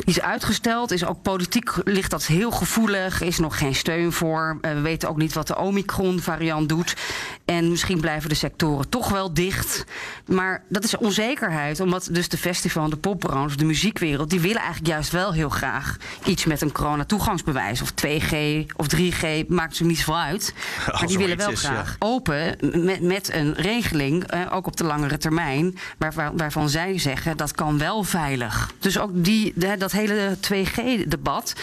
Die 0.04 0.14
is 0.14 0.20
uitgesteld. 0.20 0.90
Is 0.90 1.04
ook 1.04 1.22
politiek 1.22 1.70
ligt 1.84 2.10
dat 2.10 2.26
heel 2.26 2.50
gevoelig. 2.50 3.20
Is 3.20 3.38
nog 3.38 3.58
geen 3.58 3.74
steun 3.74 4.12
voor. 4.12 4.58
Uh, 4.60 4.72
we 4.72 4.80
weten 4.80 5.08
ook 5.08 5.16
niet 5.16 5.32
wat 5.32 5.46
de 5.46 5.56
Omicron-variant 5.56 6.68
doet. 6.68 6.96
En 7.44 7.70
misschien 7.70 8.00
blijven 8.00 8.28
de 8.28 8.34
sectoren 8.34 8.88
toch 8.88 9.08
wel 9.08 9.34
dicht. 9.34 9.84
Maar 10.26 10.62
dat 10.68 10.84
is 10.84 10.96
onzekerheid. 10.96 11.80
Omdat 11.80 12.08
dus 12.10 12.28
de 12.28 12.38
festival, 12.38 12.88
de 12.88 12.96
popbranche, 12.96 13.56
de 13.56 13.64
muziekwereld... 13.64 14.30
die 14.30 14.40
willen 14.40 14.56
eigenlijk 14.56 14.86
juist 14.86 15.10
wel 15.10 15.32
heel 15.32 15.48
graag 15.48 15.96
iets 16.24 16.44
met 16.44 16.60
een 16.60 16.72
corona-toegangsbewijs. 16.72 17.82
Of 17.82 17.92
2G 18.06 18.36
of 18.76 18.86
3G, 18.96 19.46
maakt 19.48 19.76
ze 19.76 19.84
niet 19.84 19.98
zoveel 19.98 20.18
uit. 20.18 20.54
Maar 20.96 21.06
die 21.06 21.18
willen 21.18 21.36
wel 21.36 21.54
graag 21.54 21.96
open 21.98 22.56
met, 22.60 23.00
met 23.00 23.32
een 23.32 23.54
regeling... 23.54 24.34
Uh, 24.34 24.40
ook 24.52 24.66
op 24.66 24.76
de 24.76 24.84
langere 24.84 25.18
termijn... 25.18 25.78
Waar, 25.98 26.12
waar, 26.12 26.36
waarvan 26.36 26.68
zij 26.68 26.98
zeggen 26.98 27.36
dat 27.36 27.52
kan 27.52 27.78
wel 27.78 28.02
veilig. 28.02 28.72
Dus 28.78 28.98
ook 28.98 29.10
die 29.12 29.52
dat 29.78 29.92
hele 29.92 30.36
2G-debat, 30.40 31.54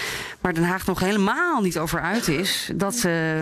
waar 0.42 0.54
Den 0.54 0.64
Haag 0.64 0.86
nog 0.86 1.00
helemaal 1.00 1.62
niet 1.62 1.78
over 1.78 2.02
uit 2.02 2.28
is, 2.28 2.70
dat. 2.76 3.04
Uh, 3.06 3.42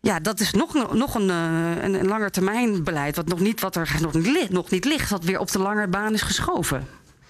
ja, 0.00 0.20
dat 0.20 0.40
is 0.40 0.52
nog, 0.52 0.92
nog 0.92 1.14
een, 1.14 1.30
eh, 1.30 1.84
een, 1.84 1.94
een 1.94 2.06
langetermijnbeleid, 2.06 3.16
wat 3.16 3.28
nog 3.28 3.40
niet, 3.40 3.60
wat 3.60 3.76
er 3.76 3.96
nog 4.00 4.12
niet, 4.12 4.26
ligt, 4.26 4.50
nog 4.50 4.70
niet 4.70 4.84
ligt, 4.84 5.10
wat 5.10 5.24
weer 5.24 5.38
op 5.38 5.50
de 5.50 5.58
lange 5.58 5.88
baan 5.88 6.12
is 6.12 6.22
geschoven. 6.22 6.86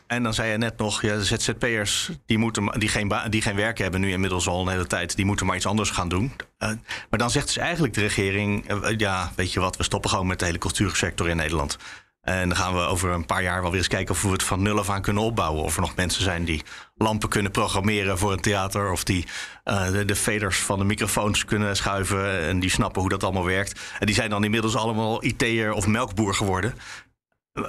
En 0.06 0.22
dan 0.22 0.34
zei 0.34 0.50
je 0.50 0.58
net 0.58 0.78
nog, 0.78 1.02
ja, 1.02 1.16
de 1.16 1.24
ZZP'ers 1.24 2.10
die, 2.26 2.38
moeten, 2.38 2.78
die, 2.78 2.88
geen 2.88 3.12
die 3.28 3.42
geen 3.42 3.56
werk 3.56 3.78
hebben 3.78 4.00
nu 4.00 4.10
inmiddels 4.10 4.48
al 4.48 4.60
een 4.60 4.68
hele 4.68 4.86
tijd, 4.86 5.16
die 5.16 5.24
moeten 5.24 5.46
maar 5.46 5.56
iets 5.56 5.66
anders 5.66 5.90
gaan 5.90 6.08
doen. 6.08 6.32
Uh, 6.58 6.68
maar 7.10 7.18
dan 7.18 7.30
zegt 7.30 7.46
dus 7.46 7.56
eigenlijk 7.56 7.94
de 7.94 8.00
regering, 8.00 8.64
ja, 8.96 9.32
weet 9.36 9.52
je 9.52 9.60
wat, 9.60 9.76
we 9.76 9.82
stoppen 9.82 10.10
gewoon 10.10 10.26
met 10.26 10.38
de 10.38 10.44
hele 10.44 10.58
cultuursector 10.58 11.28
in 11.28 11.36
Nederland. 11.36 11.78
En 12.26 12.48
dan 12.48 12.56
gaan 12.56 12.74
we 12.74 12.80
over 12.80 13.10
een 13.10 13.26
paar 13.26 13.42
jaar 13.42 13.60
wel 13.60 13.70
weer 13.70 13.78
eens 13.78 13.88
kijken 13.88 14.14
of 14.14 14.22
we 14.22 14.28
het 14.28 14.42
van 14.42 14.62
nul 14.62 14.78
af 14.78 14.90
aan 14.90 15.02
kunnen 15.02 15.22
opbouwen. 15.22 15.62
Of 15.62 15.74
er 15.74 15.80
nog 15.80 15.94
mensen 15.94 16.22
zijn 16.22 16.44
die 16.44 16.62
lampen 16.96 17.28
kunnen 17.28 17.52
programmeren 17.52 18.18
voor 18.18 18.32
een 18.32 18.40
theater. 18.40 18.90
Of 18.90 19.04
die 19.04 19.26
uh, 19.64 19.90
de, 19.90 20.04
de 20.04 20.16
faders 20.16 20.58
van 20.58 20.78
de 20.78 20.84
microfoons 20.84 21.44
kunnen 21.44 21.76
schuiven. 21.76 22.40
En 22.40 22.60
die 22.60 22.70
snappen 22.70 23.00
hoe 23.00 23.10
dat 23.10 23.24
allemaal 23.24 23.44
werkt. 23.44 23.80
En 23.98 24.06
die 24.06 24.14
zijn 24.14 24.30
dan 24.30 24.44
inmiddels 24.44 24.76
allemaal 24.76 25.24
IT'er 25.24 25.72
of 25.72 25.86
melkboer 25.86 26.34
geworden. 26.34 26.74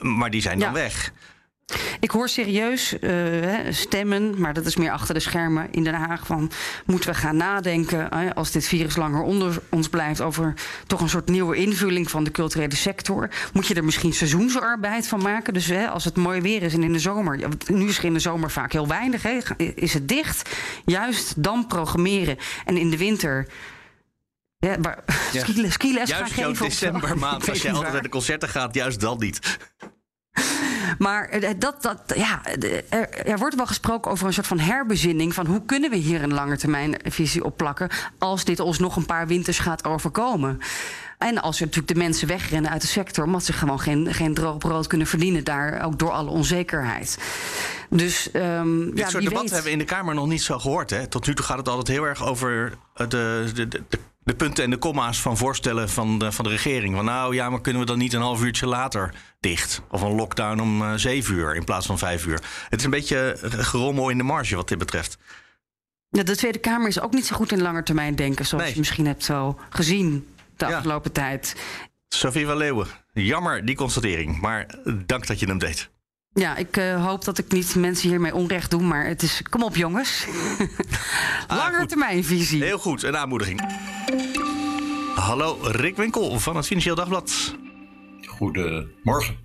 Maar 0.01 0.29
die 0.29 0.41
zijn 0.41 0.59
dan 0.59 0.73
weg. 0.73 1.11
Ik 1.99 2.11
hoor 2.11 2.29
serieus 2.29 2.95
uh, 3.01 3.55
stemmen, 3.69 4.41
maar 4.41 4.53
dat 4.53 4.65
is 4.65 4.75
meer 4.75 4.91
achter 4.91 5.13
de 5.13 5.19
schermen 5.19 5.67
in 5.71 5.83
Den 5.83 5.93
Haag. 5.93 6.25
Van 6.25 6.51
moeten 6.85 7.09
we 7.09 7.15
gaan 7.15 7.37
nadenken, 7.37 8.09
uh, 8.13 8.31
als 8.33 8.51
dit 8.51 8.67
virus 8.67 8.95
langer 8.95 9.21
onder 9.21 9.61
ons 9.69 9.89
blijft, 9.89 10.21
over 10.21 10.53
toch 10.87 11.01
een 11.01 11.09
soort 11.09 11.29
nieuwe 11.29 11.55
invulling 11.55 12.09
van 12.09 12.23
de 12.23 12.31
culturele 12.31 12.75
sector. 12.75 13.29
Moet 13.53 13.67
je 13.67 13.73
er 13.73 13.83
misschien 13.83 14.13
seizoensarbeid 14.13 15.07
van 15.07 15.21
maken? 15.21 15.53
Dus 15.53 15.69
uh, 15.69 15.91
als 15.91 16.05
het 16.05 16.15
mooi 16.15 16.41
weer 16.41 16.61
is 16.63 16.73
en 16.73 16.83
in 16.83 16.93
de 16.93 16.99
zomer, 16.99 17.39
nu 17.67 17.87
is 17.87 17.97
er 17.97 18.05
in 18.05 18.13
de 18.13 18.19
zomer 18.19 18.51
vaak 18.51 18.71
heel 18.71 18.87
weinig, 18.87 19.23
he, 19.23 19.39
is 19.75 19.93
het 19.93 20.07
dicht. 20.07 20.49
Juist 20.85 21.43
dan 21.43 21.67
programmeren. 21.67 22.37
En 22.65 22.77
in 22.77 22.89
de 22.89 22.97
winter 22.97 23.47
ja, 24.57 24.77
maar 24.81 25.03
ja. 25.31 25.43
skiles, 25.43 25.73
skiles 25.73 26.09
juist 26.09 26.35
jouw 26.35 26.51
decembermaand, 26.51 27.47
als 27.49 27.61
je 27.61 27.71
altijd 27.71 27.93
naar 27.93 28.01
de 28.01 28.09
concerten 28.09 28.49
gaat, 28.49 28.73
juist 28.73 28.99
dan 28.99 29.17
niet. 29.19 29.57
Maar 30.97 31.29
eh, 31.29 31.49
dat, 31.57 31.81
dat, 31.81 32.01
ja, 32.15 32.41
er, 32.89 33.09
er, 33.09 33.37
wordt 33.37 33.55
wel 33.55 33.65
gesproken 33.65 34.11
over 34.11 34.27
een 34.27 34.33
soort 34.33 34.47
van 34.47 34.59
herbezinning. 34.59 35.33
Van 35.33 35.45
hoe 35.45 35.65
kunnen 35.65 35.89
we 35.89 35.95
hier 35.95 36.23
een 36.23 36.33
langetermijnvisie 36.33 37.43
op 37.43 37.57
plakken. 37.57 37.89
als 38.17 38.45
dit 38.45 38.59
ons 38.59 38.79
nog 38.79 38.95
een 38.95 39.05
paar 39.05 39.27
winters 39.27 39.59
gaat 39.59 39.85
overkomen. 39.85 40.59
En 41.17 41.41
als 41.41 41.59
er 41.59 41.65
natuurlijk 41.65 41.93
de 41.93 41.99
mensen 41.99 42.27
wegrennen 42.27 42.71
uit 42.71 42.81
de 42.81 42.87
sector, 42.87 43.25
omdat 43.25 43.43
ze 43.43 43.53
gewoon 43.53 43.79
geen, 43.79 44.13
geen 44.13 44.33
droog 44.33 44.57
brood 44.57 44.87
kunnen 44.87 45.07
verdienen 45.07 45.43
daar, 45.43 45.85
ook 45.85 45.99
door 45.99 46.11
alle 46.11 46.29
onzekerheid. 46.29 47.17
Dus, 47.89 48.29
um, 48.33 48.85
Dit 48.85 48.97
ja, 48.97 49.09
soort 49.09 49.23
debatten 49.23 49.53
hebben 49.53 49.71
we 49.71 49.71
in 49.71 49.85
de 49.85 49.93
Kamer 49.93 50.15
nog 50.15 50.27
niet 50.27 50.41
zo 50.41 50.59
gehoord. 50.59 50.89
Hè? 50.89 51.07
Tot 51.07 51.27
nu 51.27 51.35
toe 51.35 51.45
gaat 51.45 51.57
het 51.57 51.67
altijd 51.67 51.87
heel 51.87 52.03
erg 52.03 52.25
over 52.25 52.77
de, 52.93 53.07
de, 53.07 53.51
de, 53.53 53.67
de 53.67 53.99
punten 54.35 54.63
en 54.63 54.69
de 54.69 54.77
komma's 54.77 55.21
van 55.21 55.37
voorstellen 55.37 55.89
van 55.89 56.19
de, 56.19 56.31
van 56.31 56.45
de 56.45 56.51
regering. 56.51 56.95
Van 56.95 57.05
nou 57.05 57.35
ja, 57.35 57.49
maar 57.49 57.61
kunnen 57.61 57.81
we 57.81 57.87
dan 57.87 57.97
niet 57.97 58.13
een 58.13 58.21
half 58.21 58.43
uurtje 58.43 58.67
later 58.67 59.13
dicht? 59.39 59.81
Of 59.89 60.01
een 60.01 60.15
lockdown 60.15 60.59
om 60.59 60.81
uh, 60.81 60.93
zeven 60.95 61.35
uur 61.35 61.55
in 61.55 61.63
plaats 61.63 61.85
van 61.85 61.97
vijf 61.97 62.25
uur? 62.25 62.41
Het 62.69 62.79
is 62.79 62.85
een 62.85 62.91
beetje 62.91 63.37
gerommel 63.41 64.09
in 64.09 64.17
de 64.17 64.23
marge 64.23 64.55
wat 64.55 64.67
dit 64.67 64.77
betreft. 64.77 65.17
Ja, 66.09 66.23
de 66.23 66.35
Tweede 66.35 66.59
Kamer 66.59 66.87
is 66.87 66.99
ook 66.99 67.13
niet 67.13 67.25
zo 67.25 67.35
goed 67.35 67.51
in 67.51 67.61
lange 67.61 67.83
termijn 67.83 68.15
denken, 68.15 68.45
zoals 68.45 68.63
nee. 68.63 68.73
je 68.73 68.79
misschien 68.79 69.05
hebt 69.05 69.23
zo 69.23 69.59
gezien 69.69 70.27
de 70.55 70.65
afgelopen 70.65 71.11
tijd. 71.11 71.55
Sophie 72.07 72.45
van 72.45 72.57
Leeuwen, 72.57 72.87
jammer 73.13 73.65
die 73.65 73.75
constatering, 73.75 74.41
maar 74.41 74.75
dank 75.05 75.27
dat 75.27 75.39
je 75.39 75.45
hem 75.45 75.57
deed. 75.57 75.89
Ja, 76.37 76.55
ik 76.55 76.77
uh, 76.77 77.05
hoop 77.05 77.23
dat 77.23 77.37
ik 77.37 77.51
niet 77.51 77.75
mensen 77.75 78.09
hiermee 78.09 78.35
onrecht 78.35 78.71
doe, 78.71 78.81
maar 78.81 79.05
het 79.05 79.21
is. 79.21 79.41
Kom 79.49 79.63
op, 79.63 79.75
jongens. 79.75 80.27
Langetermijnvisie. 81.47 82.63
Heel 82.63 82.77
goed, 82.77 83.03
een 83.03 83.17
aanmoediging. 83.17 83.61
Hallo, 85.15 85.57
Rick 85.61 85.95
Winkel 85.95 86.39
van 86.39 86.55
het 86.55 86.65
Financieel 86.65 86.95
Dagblad. 86.95 87.55
Goedemorgen. 88.21 89.37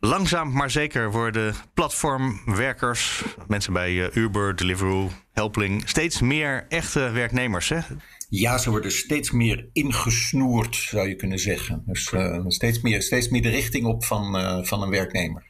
Langzaam 0.00 0.52
maar 0.52 0.70
zeker 0.70 1.10
worden 1.10 1.54
platformwerkers, 1.74 3.22
mensen 3.48 3.72
bij 3.72 3.92
uh, 3.92 4.06
Uber, 4.14 4.56
Deliveroo, 4.56 5.10
Helpling, 5.32 5.88
steeds 5.88 6.20
meer 6.20 6.66
echte 6.68 7.10
werknemers. 7.10 7.68
Hè? 7.68 7.78
Ja, 8.28 8.58
ze 8.58 8.70
worden 8.70 8.92
steeds 8.92 9.30
meer 9.30 9.68
ingesnoerd, 9.72 10.76
zou 10.76 11.08
je 11.08 11.16
kunnen 11.16 11.38
zeggen. 11.38 11.82
Dus 11.86 12.12
uh, 12.12 12.44
steeds, 12.46 12.80
meer, 12.80 13.02
steeds 13.02 13.28
meer 13.28 13.42
de 13.42 13.48
richting 13.48 13.86
op 13.86 14.04
van, 14.04 14.36
uh, 14.36 14.64
van 14.64 14.82
een 14.82 14.90
werknemer. 14.90 15.49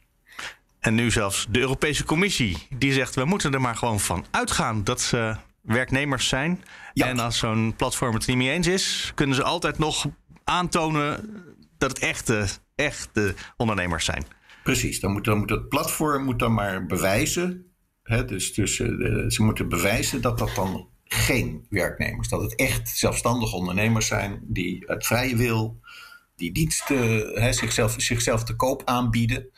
En 0.81 0.95
nu 0.95 1.11
zelfs 1.11 1.47
de 1.49 1.59
Europese 1.59 2.03
Commissie, 2.03 2.57
die 2.69 2.93
zegt 2.93 3.15
we 3.15 3.25
moeten 3.25 3.53
er 3.53 3.61
maar 3.61 3.75
gewoon 3.75 3.99
van 3.99 4.25
uitgaan 4.31 4.83
dat 4.83 5.01
ze 5.01 5.35
werknemers 5.61 6.27
zijn. 6.27 6.63
Ja. 6.93 7.07
En 7.07 7.19
als 7.19 7.37
zo'n 7.37 7.73
platform 7.77 8.13
het 8.13 8.27
niet 8.27 8.37
mee 8.37 8.51
eens 8.51 8.67
is, 8.67 9.11
kunnen 9.15 9.35
ze 9.35 9.43
altijd 9.43 9.77
nog 9.77 10.07
aantonen 10.43 11.29
dat 11.77 11.89
het 11.89 11.99
echte, 11.99 12.47
echte 12.75 13.33
ondernemers 13.57 14.05
zijn. 14.05 14.25
Precies, 14.63 14.99
dan 14.99 15.11
moet, 15.11 15.25
dan 15.25 15.37
moet 15.37 15.49
het 15.49 15.69
platform 15.69 16.23
moet 16.23 16.39
dan 16.39 16.53
maar 16.53 16.85
bewijzen. 16.85 17.65
Hè, 18.03 18.25
dus 18.25 18.53
dus 18.53 18.79
uh, 18.79 19.29
ze 19.29 19.43
moeten 19.43 19.69
bewijzen 19.69 20.21
dat 20.21 20.37
dat 20.37 20.55
dan 20.55 20.89
geen 21.03 21.65
werknemers, 21.69 22.27
dat 22.27 22.41
het 22.41 22.55
echt 22.55 22.89
zelfstandige 22.89 23.55
ondernemers 23.55 24.07
zijn 24.07 24.39
die 24.43 24.89
uit 24.89 25.05
vrije 25.05 25.35
wil, 25.35 25.79
die 26.35 26.51
diensten, 26.51 26.97
hè, 27.41 27.53
zichzelf, 27.53 27.95
zichzelf 27.97 28.43
te 28.43 28.55
koop 28.55 28.81
aanbieden 28.85 29.49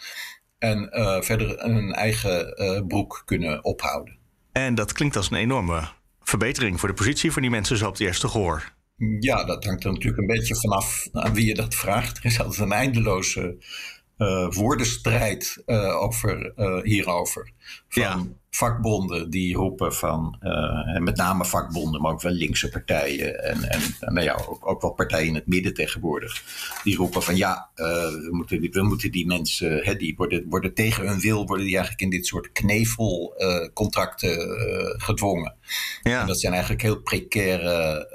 en 0.64 0.90
uh, 0.92 1.22
verder 1.22 1.64
een 1.64 1.94
eigen 1.94 2.62
uh, 2.62 2.88
broek 2.88 3.22
kunnen 3.26 3.64
ophouden. 3.64 4.18
En 4.52 4.76
dat 4.76 4.92
klinkt 4.92 5.16
als 5.16 5.32
een 5.32 5.38
enorme 5.38 5.82
verbetering 6.22 6.80
voor 6.80 6.90
de 6.90 6.96
positie 6.96 7.32
van 7.32 7.42
die 7.42 7.52
mensen 7.52 7.78
zo 7.78 7.86
op 7.86 7.92
het 7.92 8.02
eerste 8.02 8.28
gehoor. 8.28 8.74
Ja, 9.20 9.44
dat 9.44 9.66
hangt 9.66 9.84
er 9.84 9.92
natuurlijk 9.92 10.22
een 10.22 10.36
beetje 10.38 10.56
vanaf 10.56 11.08
aan 11.12 11.34
wie 11.34 11.46
je 11.46 11.54
dat 11.54 11.76
vraagt. 11.76 12.18
Er 12.18 12.26
is 12.26 12.40
altijd 12.40 12.60
een 12.60 12.72
eindeloze 12.72 13.58
uh, 14.18 14.52
woordenstrijd 14.52 15.64
over, 16.00 16.54
hierover. 16.84 17.52
Van 17.88 18.04
ja. 18.04 18.26
Vakbonden 18.56 19.30
die 19.30 19.56
roepen 19.56 19.94
van, 19.94 20.36
en 20.96 21.04
met 21.04 21.18
name 21.18 21.46
vakbonden, 21.46 22.02
maar 22.02 22.12
ook 22.12 22.22
wel 22.22 22.32
linkse 22.32 22.70
partijen 22.70 23.44
en, 23.44 23.70
en 23.70 23.82
nou 24.00 24.26
ja, 24.26 24.34
ook, 24.34 24.68
ook, 24.70 24.82
wel 24.82 24.92
partijen 24.92 25.28
in 25.28 25.36
het 25.36 25.48
midden 25.48 25.74
tegenwoordig, 25.74 26.44
die 26.84 26.96
roepen 26.96 27.24
van 27.24 27.36
ja, 27.36 27.70
we, 27.76 28.28
moeten 28.32 28.62
die, 28.62 28.72
we 28.72 28.84
moeten 28.84 29.12
die 29.12 29.26
mensen, 29.26 29.84
hè, 29.84 29.96
die 29.96 30.16
worden, 30.16 30.46
worden 30.50 30.74
tegen 30.74 31.08
hun 31.08 31.20
wil, 31.20 31.46
worden 31.46 31.66
die 31.66 31.76
eigenlijk 31.76 32.04
in 32.04 32.10
dit 32.10 32.26
soort 32.26 32.52
knevelcontracten 32.52 34.38
gedwongen. 35.02 35.56
Ja. 36.04 36.22
En 36.22 36.28
dat 36.28 36.40
zijn 36.40 36.54
eigenlijk 36.54 36.82
heel 36.82 37.02
precaire 37.02 38.08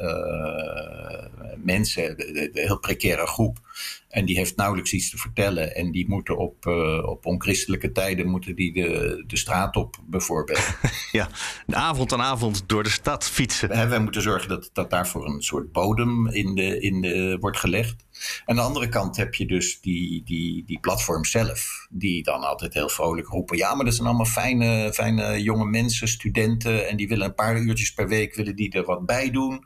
mensen, 1.63 2.15
een 2.39 2.51
heel 2.53 2.79
precaire 2.79 3.27
groep. 3.27 3.68
En 4.09 4.25
die 4.25 4.37
heeft 4.37 4.57
nauwelijks 4.57 4.93
iets 4.93 5.11
te 5.11 5.19
vertellen. 5.19 5.75
En 5.75 5.91
die 5.91 6.09
moeten 6.09 6.39
op, 6.39 6.67
uh, 6.67 7.09
op 7.09 7.27
onchristelijke 7.27 7.93
tijden 7.93 8.29
moeten 8.29 8.57
die 8.57 8.73
de, 8.73 9.25
de 9.27 9.37
straat 9.37 9.77
op, 9.77 9.97
bijvoorbeeld. 10.07 10.79
ja, 11.13 11.29
de 11.67 11.77
avond 11.77 12.13
aan 12.13 12.21
avond 12.21 12.69
door 12.69 12.83
de 12.83 12.91
stad 12.91 13.31
fietsen. 13.31 13.71
En 13.71 13.89
wij 13.89 14.01
moeten 14.01 14.23
zorgen 14.23 14.49
dat, 14.49 14.71
dat 14.73 14.91
daarvoor 14.91 15.27
een 15.27 15.43
soort 15.43 15.73
bodem 15.73 16.29
in 16.29 16.55
de, 16.55 16.81
in 16.81 17.01
de, 17.01 17.37
wordt 17.41 17.59
gelegd. 17.59 18.07
Aan 18.45 18.57
de 18.57 18.63
andere 18.63 18.89
kant 18.89 19.17
heb 19.17 19.35
je 19.35 19.47
dus 19.47 19.81
die, 19.81 20.23
die, 20.25 20.65
die 20.65 20.81
platform 20.81 21.25
zelf, 21.25 21.87
die 21.91 22.23
dan 22.23 22.41
altijd 22.41 22.75
heel 22.75 22.89
vrolijk 22.89 23.29
roepen: 23.29 23.57
ja, 23.57 23.75
maar 23.75 23.85
dat 23.85 23.95
zijn 23.95 24.09
allemaal 24.09 24.27
fijne, 24.27 24.93
fijne 24.93 25.43
jonge 25.43 25.65
mensen, 25.65 26.09
studenten, 26.09 26.89
en 26.89 26.97
die 26.97 27.09
willen 27.09 27.27
een 27.27 27.35
paar 27.35 27.59
uurtjes 27.59 27.93
per 27.93 28.09
week 28.09 28.35
willen 28.35 28.57
die 28.57 28.73
er 28.73 28.85
wat 28.85 29.07
bij 29.07 29.31
doen. 29.31 29.65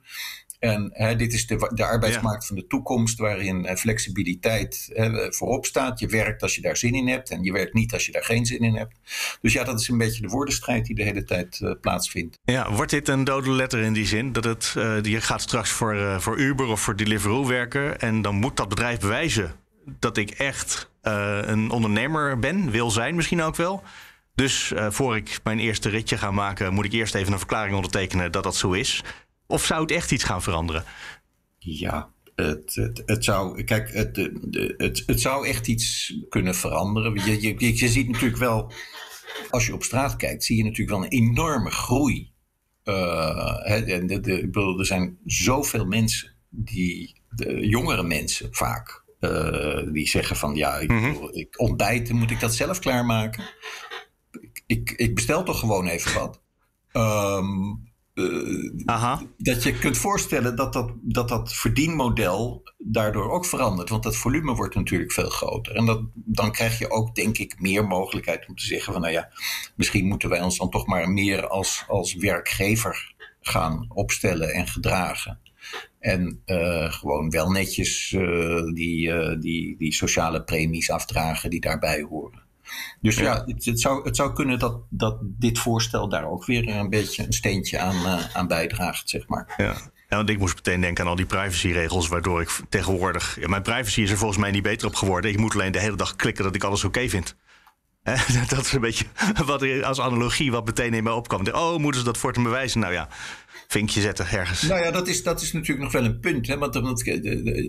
En 0.62 0.90
hè, 0.92 1.16
dit 1.16 1.32
is 1.32 1.46
de, 1.46 1.70
de 1.74 1.84
arbeidsmarkt 1.84 2.42
ja. 2.42 2.46
van 2.46 2.56
de 2.56 2.66
toekomst, 2.66 3.18
waarin 3.18 3.64
uh, 3.64 3.74
flexibiliteit 3.74 4.90
hè, 4.92 5.32
voorop 5.32 5.66
staat. 5.66 5.98
Je 5.98 6.06
werkt 6.06 6.42
als 6.42 6.54
je 6.54 6.60
daar 6.60 6.76
zin 6.76 6.94
in 6.94 7.08
hebt 7.08 7.30
en 7.30 7.42
je 7.42 7.52
werkt 7.52 7.74
niet 7.74 7.92
als 7.92 8.06
je 8.06 8.12
daar 8.12 8.24
geen 8.24 8.46
zin 8.46 8.58
in 8.58 8.76
hebt. 8.76 8.96
Dus 9.40 9.52
ja, 9.52 9.64
dat 9.64 9.80
is 9.80 9.88
een 9.88 9.98
beetje 9.98 10.22
de 10.22 10.28
woordenstrijd 10.28 10.86
die 10.86 10.94
de 10.94 11.02
hele 11.02 11.24
tijd 11.24 11.60
uh, 11.62 11.72
plaatsvindt. 11.80 12.38
Ja, 12.44 12.72
wordt 12.72 12.90
dit 12.90 13.08
een 13.08 13.24
dode 13.24 13.50
letter 13.50 13.80
in 13.80 13.92
die 13.92 14.06
zin? 14.06 14.32
Dat 14.32 14.44
het, 14.44 14.74
uh, 14.78 15.02
je 15.02 15.20
gaat 15.20 15.40
straks 15.40 15.70
voor, 15.70 16.20
voor 16.20 16.38
Uber 16.38 16.66
of 16.66 16.80
voor 16.80 16.96
Deliveroo 16.96 17.46
werken 17.46 18.00
en 18.00 18.22
dan 18.22 18.34
moet 18.34 18.56
dat 18.56 18.68
bedrijf 18.68 19.00
bewijzen 19.00 19.52
dat 19.98 20.16
ik 20.16 20.30
echt 20.30 20.90
een 21.02 21.70
ondernemer 21.70 22.38
ben, 22.38 22.70
wil 22.70 22.90
zijn 22.90 23.14
misschien 23.14 23.42
ook 23.42 23.56
wel. 23.56 23.82
Dus 24.34 24.72
voor 24.88 25.16
ik 25.16 25.40
mijn 25.44 25.58
eerste 25.58 25.88
ritje 25.88 26.18
ga 26.18 26.30
maken, 26.30 26.74
moet 26.74 26.84
ik 26.84 26.92
eerst 26.92 27.14
even 27.14 27.32
een 27.32 27.38
verklaring 27.38 27.74
ondertekenen 27.74 28.32
dat 28.32 28.42
dat 28.42 28.56
zo 28.56 28.72
is. 28.72 29.02
Of 29.52 29.64
zou 29.64 29.80
het 29.80 29.90
echt 29.90 30.12
iets 30.12 30.24
gaan 30.24 30.42
veranderen? 30.42 30.84
Ja, 31.58 32.12
het, 32.34 32.74
het, 32.74 33.02
het, 33.06 33.24
zou, 33.24 33.64
kijk, 33.64 33.92
het, 33.92 34.16
het, 34.76 35.02
het 35.06 35.20
zou 35.20 35.46
echt 35.46 35.66
iets 35.66 36.14
kunnen 36.28 36.54
veranderen. 36.54 37.14
Je, 37.14 37.42
je, 37.58 37.76
je 37.76 37.88
ziet 37.88 38.08
natuurlijk 38.08 38.38
wel, 38.38 38.72
als 39.50 39.66
je 39.66 39.74
op 39.74 39.82
straat 39.82 40.16
kijkt, 40.16 40.44
zie 40.44 40.56
je 40.56 40.62
natuurlijk 40.62 40.90
wel 40.90 41.04
een 41.04 41.28
enorme 41.28 41.70
groei. 41.70 42.32
Uh, 42.84 43.56
hè, 43.58 43.84
de, 43.84 44.20
de, 44.20 44.38
ik 44.38 44.52
bedoel, 44.52 44.78
er 44.78 44.86
zijn 44.86 45.18
zoveel 45.24 45.84
mensen, 45.84 46.34
die, 46.48 47.20
de 47.28 47.68
jongere 47.68 48.02
mensen 48.02 48.48
vaak, 48.54 49.04
uh, 49.20 49.92
die 49.92 50.08
zeggen 50.08 50.36
van 50.36 50.54
ja, 50.54 50.78
ik, 50.78 50.90
mm-hmm. 50.90 51.28
ik 51.32 51.60
ontbijten, 51.60 52.16
moet 52.16 52.30
ik 52.30 52.40
dat 52.40 52.54
zelf 52.54 52.78
klaarmaken? 52.78 53.44
Ik, 54.40 54.62
ik, 54.66 54.90
ik 54.90 55.14
bestel 55.14 55.42
toch 55.42 55.58
gewoon 55.58 55.86
even 55.86 56.14
wat. 56.14 56.40
Um, 56.92 57.90
uh, 58.14 59.20
dat 59.36 59.62
je 59.62 59.78
kunt 59.78 59.98
voorstellen 59.98 60.56
dat 60.56 60.72
dat, 60.72 60.92
dat 61.00 61.28
dat 61.28 61.54
verdienmodel 61.54 62.62
daardoor 62.78 63.30
ook 63.30 63.46
verandert. 63.46 63.88
Want 63.88 64.02
dat 64.02 64.16
volume 64.16 64.54
wordt 64.54 64.74
natuurlijk 64.74 65.12
veel 65.12 65.28
groter. 65.28 65.76
En 65.76 65.86
dat, 65.86 66.02
dan 66.14 66.52
krijg 66.52 66.78
je 66.78 66.90
ook, 66.90 67.14
denk 67.14 67.38
ik, 67.38 67.60
meer 67.60 67.86
mogelijkheid 67.86 68.48
om 68.48 68.56
te 68.56 68.66
zeggen: 68.66 68.92
van 68.92 69.02
nou 69.02 69.12
ja, 69.12 69.28
misschien 69.76 70.06
moeten 70.06 70.28
wij 70.28 70.42
ons 70.42 70.58
dan 70.58 70.70
toch 70.70 70.86
maar 70.86 71.10
meer 71.10 71.48
als, 71.48 71.84
als 71.88 72.14
werkgever 72.14 73.14
gaan 73.40 73.86
opstellen 73.88 74.52
en 74.52 74.66
gedragen. 74.66 75.40
En 75.98 76.42
uh, 76.46 76.92
gewoon 76.92 77.30
wel 77.30 77.50
netjes 77.50 78.12
uh, 78.12 78.72
die, 78.74 79.38
die, 79.38 79.76
die 79.76 79.92
sociale 79.92 80.42
premies 80.42 80.90
afdragen 80.90 81.50
die 81.50 81.60
daarbij 81.60 82.02
horen. 82.02 82.42
Dus 83.00 83.16
ja, 83.16 83.22
ja 83.22 83.44
het, 83.46 83.64
het, 83.64 83.80
zou, 83.80 84.04
het 84.04 84.16
zou 84.16 84.32
kunnen 84.32 84.58
dat, 84.58 84.80
dat 84.90 85.18
dit 85.22 85.58
voorstel 85.58 86.08
daar 86.08 86.24
ook 86.24 86.46
weer 86.46 86.68
een 86.68 86.90
beetje 86.90 87.26
een 87.26 87.32
steentje 87.32 87.78
aan, 87.78 87.96
uh, 87.96 88.36
aan 88.36 88.46
bijdraagt, 88.46 89.10
zeg 89.10 89.26
maar. 89.26 89.54
Ja. 89.56 89.74
Ja, 90.12 90.18
want 90.18 90.30
ik 90.30 90.38
moest 90.38 90.54
meteen 90.54 90.80
denken 90.80 91.04
aan 91.04 91.10
al 91.10 91.16
die 91.16 91.26
privacyregels, 91.26 92.08
waardoor 92.08 92.40
ik 92.40 92.60
tegenwoordig. 92.68 93.36
Ja, 93.40 93.48
mijn 93.48 93.62
privacy 93.62 94.00
is 94.00 94.10
er 94.10 94.16
volgens 94.16 94.40
mij 94.40 94.50
niet 94.50 94.62
beter 94.62 94.86
op 94.86 94.94
geworden. 94.94 95.30
Ik 95.30 95.38
moet 95.38 95.54
alleen 95.54 95.72
de 95.72 95.78
hele 95.78 95.96
dag 95.96 96.16
klikken 96.16 96.44
dat 96.44 96.54
ik 96.54 96.64
alles 96.64 96.84
oké 96.84 96.98
okay 96.98 97.08
vind. 97.08 97.36
dat 98.48 98.64
is 98.64 98.72
een 98.72 98.80
beetje 98.80 99.04
wat 99.44 99.82
als 99.82 100.00
analogie 100.00 100.50
wat 100.50 100.64
meteen 100.64 100.94
in 100.94 101.02
mij 101.02 101.12
opkwam. 101.12 101.46
Oh, 101.46 101.76
moeten 101.78 102.00
ze 102.00 102.06
dat 102.06 102.18
voor 102.18 102.32
te 102.32 102.42
bewijzen? 102.42 102.80
Nou 102.80 102.92
ja, 102.92 103.08
vinkje 103.68 104.00
zetten 104.00 104.28
ergens. 104.30 104.62
Nou 104.62 104.84
ja, 104.84 104.90
dat 104.90 105.08
is, 105.08 105.22
dat 105.22 105.42
is 105.42 105.52
natuurlijk 105.52 105.82
nog 105.82 105.92
wel 105.92 106.04
een 106.04 106.20
punt. 106.20 106.46
Hè? 106.46 106.58
Want 106.58 106.76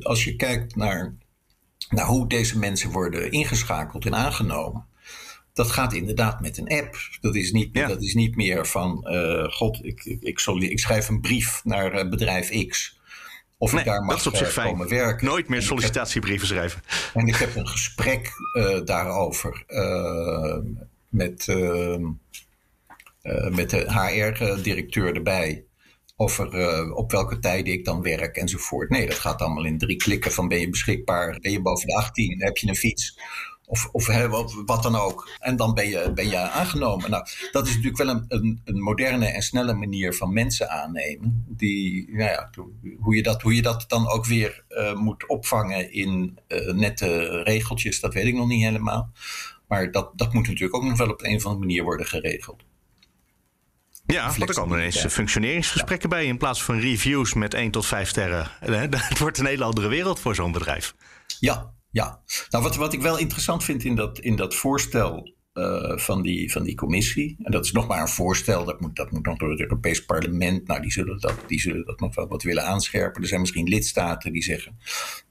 als 0.04 0.24
je 0.24 0.36
kijkt 0.36 0.76
naar, 0.76 1.18
naar 1.89 2.06
hoe 2.06 2.28
deze 2.30 2.60
mensen 2.60 2.92
worden 2.92 3.32
ingeschakeld 3.32 4.06
en 4.06 4.16
aangenomen 4.16 4.88
dat 5.54 5.72
gaat 5.72 5.94
inderdaad 5.94 6.42
met 6.42 6.58
een 6.58 6.70
app. 6.70 6.98
Dat 7.22 7.36
is 7.36 7.52
niet, 7.52 7.70
ja. 7.74 7.88
dat 7.88 8.02
is 8.02 8.13
niet 8.13 8.36
meer 8.36 8.68
van, 8.68 9.08
uh, 9.08 9.44
god, 9.44 9.86
ik, 9.86 10.04
ik, 10.06 10.22
ik, 10.22 10.46
ik, 10.62 10.80
schrijf 10.80 11.10
een 11.10 11.22
brief 11.22 11.62
naar 11.63 12.04
uh, 12.04 12.10
bedrijf 12.10 12.68
X. 12.68 13.02
Of 13.58 13.72
nee, 13.72 13.80
ik 13.80 13.86
daar 13.88 14.04
mag 14.04 14.24
dat 14.24 14.34
is 14.34 14.39
op 14.39 14.48
zich 14.48 14.63
komen 14.63 14.88
fijn. 14.88 15.00
werken. 15.00 15.28
Nooit 15.28 15.48
meer 15.48 15.62
sollicitatiebrieven 15.62 16.48
schrijven. 16.48 16.82
En 17.13 17.28
ik 17.28 17.36
heb 17.36 17.56
een 17.56 17.68
gesprek 17.68 18.32
uh, 18.58 18.80
daarover 18.86 19.66
met, 21.10 21.48
met 23.50 23.70
de 23.70 23.86
HR-directeur 23.92 25.16
erbij. 25.16 25.63
Over 26.16 26.94
op 26.96 27.12
welke 27.12 27.39
tijden 27.39 27.74
ik 27.74 27.86
dan 27.86 28.02
werk 28.02 28.38
enzovoort. 28.38 28.89
Nee, 28.89 29.08
dat 29.08 29.20
gaat 29.20 29.42
allemaal 29.42 29.66
in 29.66 29.78
drie 29.78 29.96
klikken 29.96 30.32
van 30.32 30.48
ben 30.48 30.60
je 30.60 30.70
beschikbaar, 30.70 31.39
ben 31.39 31.52
je 31.52 31.62
boven 31.62 31.88
de 31.88 31.96
18, 31.96 32.44
heb 32.44 32.58
je 32.58 32.68
een 32.68 32.76
fiets 32.76 33.18
of, 33.65 33.89
of 33.91 34.28
wat, 34.28 34.54
wat, 34.65 34.84
dan 34.84 34.95
ook. 34.95 35.30
En 35.39 35.56
dan 35.56 35.73
ben 35.73 35.88
je, 35.88 36.12
ben 36.13 36.28
je 36.28 36.38
aangenomen. 36.38 37.10
Nou, 37.10 37.26
dat 37.52 37.67
is 37.67 37.69
natuurlijk 37.69 37.97
wel 37.97 38.10
een, 38.10 38.26
een, 38.28 38.62
een 38.63 38.82
moderne 38.82 39.26
en 39.26 39.41
snelle 39.41 39.73
manier 39.73 40.13
van 40.13 40.34
mensen 40.34 40.69
aannemen. 40.69 41.45
Die, 41.47 42.12
nou 42.12 42.30
ja, 42.30 42.49
hoe, 42.99 43.15
je 43.15 43.23
dat, 43.23 43.41
hoe 43.41 43.56
je 43.56 43.62
dat 43.62 43.86
dan 43.88 44.08
ook 44.08 44.26
weer 44.26 44.63
uh, 44.69 44.93
moet 44.93 45.28
opvangen 45.28 45.93
in 45.93 46.39
uh, 46.47 46.73
nette 46.73 47.41
regeltjes, 47.43 47.99
dat 47.99 48.13
weet 48.13 48.26
ik 48.26 48.36
nog 48.36 48.47
niet 48.47 48.63
helemaal. 48.63 49.12
Maar 49.67 49.91
dat, 49.91 50.12
dat 50.15 50.34
moet 50.34 50.47
natuurlijk 50.47 50.76
ook 50.76 50.84
nog 50.84 50.97
wel 50.97 51.10
op 51.10 51.23
een 51.23 51.36
of 51.36 51.45
andere 51.45 51.65
manier 51.65 51.84
worden 51.84 52.06
geregeld. 52.06 52.63
Ja, 54.06 54.26
want 54.38 54.49
er 54.49 54.56
komen 54.56 54.78
ineens 54.78 55.06
functioneringsgesprekken 55.06 56.10
ja. 56.10 56.15
bij 56.15 56.26
in 56.26 56.38
plaats 56.38 56.63
van 56.63 56.80
reviews 56.80 57.34
met 57.34 57.54
1 57.54 57.71
tot 57.71 57.86
5 57.86 58.10
sterren. 58.10 58.47
Het 58.60 59.19
wordt 59.19 59.38
een 59.38 59.45
hele 59.45 59.63
andere 59.63 59.88
wereld 59.88 60.19
voor 60.19 60.36
zo'n 60.36 60.52
bedrijf. 60.52 60.95
Ja, 61.39 61.73
ja. 61.93 62.21
Nou, 62.49 62.63
wat, 62.63 62.75
wat 62.75 62.93
ik 62.93 63.01
wel 63.01 63.17
interessant 63.17 63.63
vind 63.63 63.84
in 63.84 63.95
dat, 63.95 64.19
in 64.19 64.36
dat 64.36 64.56
voorstel 64.56 65.34
uh, 65.53 65.97
van, 65.97 66.21
die, 66.21 66.51
van 66.51 66.63
die 66.63 66.75
commissie. 66.75 67.36
En 67.39 67.51
dat 67.51 67.65
is 67.65 67.71
nog 67.71 67.88
maar 67.88 68.01
een 68.01 68.08
voorstel, 68.08 68.65
dat 68.65 68.82
moet, 68.82 68.95
dat 68.95 69.12
moet 69.12 69.25
nog 69.25 69.38
door 69.38 69.49
het 69.49 69.60
Europees 69.60 70.06
Parlement. 70.06 70.67
Nou, 70.67 70.82
die 70.82 70.91
zullen, 70.91 71.19
dat, 71.19 71.36
die 71.47 71.60
zullen 71.60 71.86
dat 71.86 71.99
nog 71.99 72.15
wel 72.15 72.27
wat 72.27 72.43
willen 72.43 72.65
aanscherpen. 72.65 73.21
Er 73.21 73.27
zijn 73.27 73.39
misschien 73.39 73.67
lidstaten 73.67 74.34
die 74.34 74.43
zeggen, 74.43 74.77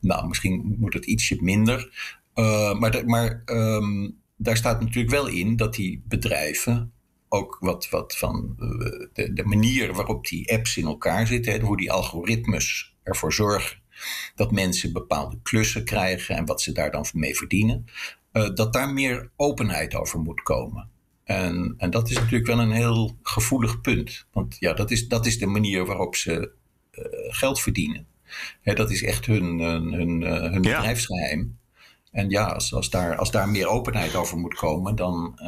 nou, 0.01 0.29
misschien 0.29 0.77
moet 0.79 0.95
het 0.95 1.07
ietsje 1.07 1.37
minder. 1.41 1.91
Uh, 2.35 2.79
maar 2.79 3.03
maar 3.07 3.43
um, 3.47 4.19
daar 4.37 4.57
staat 4.57 4.81
natuurlijk 4.81 5.11
wel 5.11 5.27
in 5.27 5.57
dat 5.57 5.75
die 5.75 6.03
bedrijven 6.09 6.93
ook 7.29 7.57
wat, 7.61 7.89
wat 7.91 8.17
van 8.17 8.57
uh, 8.59 8.69
de, 9.13 9.33
de, 9.33 9.45
manier 9.45 9.93
waarop 9.93 10.27
die 10.27 10.53
apps 10.53 10.77
in 10.77 10.87
elkaar 10.87 11.27
zitten, 11.27 11.61
hoe 11.61 11.77
die 11.77 11.93
algoritmes 11.93 12.97
ervoor 13.03 13.33
zorgen 13.33 13.82
dat 14.35 14.51
mensen 14.51 14.93
bepaalde 14.93 15.39
klussen 15.43 15.85
krijgen 15.85 16.37
en 16.37 16.45
wat 16.45 16.61
ze 16.61 16.73
daar 16.73 16.91
dan 16.91 17.07
mee 17.13 17.37
verdienen. 17.37 17.87
Uh, 18.33 18.55
dat 18.55 18.73
daar 18.73 18.93
meer 18.93 19.31
openheid 19.37 19.95
over 19.95 20.19
moet 20.19 20.43
komen. 20.43 20.89
En, 21.25 21.75
en 21.79 21.91
dat 21.91 22.11
is 22.11 22.17
natuurlijk 22.17 22.47
wel 22.47 22.59
een 22.59 22.73
heel 22.73 23.17
gevoelig 23.23 23.81
punt. 23.81 24.27
Want 24.33 24.57
ja, 24.59 24.73
dat 24.73 24.91
is, 24.91 25.09
dat 25.09 25.27
is 25.27 25.39
de 25.39 25.47
manier 25.47 25.87
waarop 25.87 26.17
ze 26.17 26.51
uh, 26.93 27.05
geld 27.35 27.61
verdienen. 27.61 28.07
dat 28.63 28.91
is 28.91 29.03
echt 29.03 29.27
hun, 29.27 29.59
hun, 29.59 29.93
hun, 29.93 30.21
uh, 30.21 30.31
hun 30.31 30.63
ja. 30.63 30.77
bedrijfsgeheim. 30.77 31.59
En 32.11 32.31
ja, 32.31 32.45
als, 32.45 32.75
als, 32.75 32.91
daar, 32.91 33.17
als 33.17 33.31
daar 33.31 33.49
meer 33.49 33.67
openheid 33.67 34.15
over 34.15 34.39
moet 34.39 34.55
komen, 34.55 34.97
dan, 34.97 35.39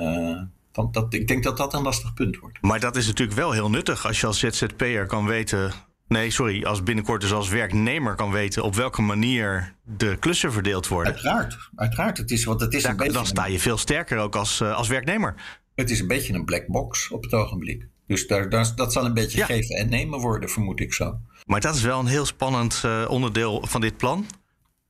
dan 0.72 0.88
dat, 0.92 1.14
ik 1.14 1.28
denk 1.28 1.42
dat 1.42 1.56
dat 1.56 1.74
een 1.74 1.82
lastig 1.82 2.14
punt 2.14 2.38
wordt. 2.38 2.62
Maar 2.62 2.80
dat 2.80 2.96
is 2.96 3.06
natuurlijk 3.06 3.38
wel 3.38 3.52
heel 3.52 3.70
nuttig 3.70 4.06
als 4.06 4.20
je 4.20 4.26
als 4.26 4.38
ZZP'er 4.38 5.06
kan 5.06 5.26
weten 5.26 5.72
Nee, 6.08 6.30
sorry, 6.30 6.64
als 6.64 6.82
binnenkort 6.82 7.20
dus 7.20 7.32
als 7.32 7.48
werknemer 7.48 8.14
kan 8.14 8.30
weten 8.30 8.62
op 8.62 8.74
welke 8.74 9.02
manier 9.02 9.74
de 9.82 10.16
klussen 10.18 10.52
verdeeld 10.52 10.88
worden. 10.88 11.12
Uiteraard, 11.12 11.70
uiteraard. 11.74 12.18
Het 12.18 12.30
is, 12.30 12.44
want 12.44 12.60
het 12.60 12.74
is 12.74 12.82
Daar, 12.82 12.90
een 12.90 12.96
beetje 12.96 13.12
dan 13.12 13.26
sta 13.26 13.46
je 13.46 13.58
veel 13.58 13.78
sterker 13.78 14.18
ook 14.18 14.36
als, 14.36 14.60
uh, 14.60 14.74
als 14.74 14.88
werknemer. 14.88 15.34
Het 15.74 15.90
is 15.90 16.00
een 16.00 16.06
beetje 16.06 16.34
een 16.34 16.44
black 16.44 16.66
box 16.66 17.10
op 17.10 17.22
het 17.22 17.32
ogenblik. 17.32 17.88
Dus 18.06 18.26
daar, 18.26 18.48
daar, 18.48 18.72
dat 18.74 18.92
zal 18.92 19.04
een 19.04 19.14
beetje 19.14 19.38
ja. 19.38 19.44
geven 19.44 19.76
en 19.76 19.88
nemen 19.88 20.18
worden, 20.18 20.50
vermoed 20.50 20.80
ik 20.80 20.94
zo. 20.94 21.18
Maar 21.46 21.60
dat 21.60 21.74
is 21.74 21.82
wel 21.82 22.00
een 22.00 22.06
heel 22.06 22.26
spannend 22.26 22.82
uh, 22.86 23.04
onderdeel 23.08 23.66
van 23.66 23.80
dit 23.80 23.96
plan. 23.96 24.26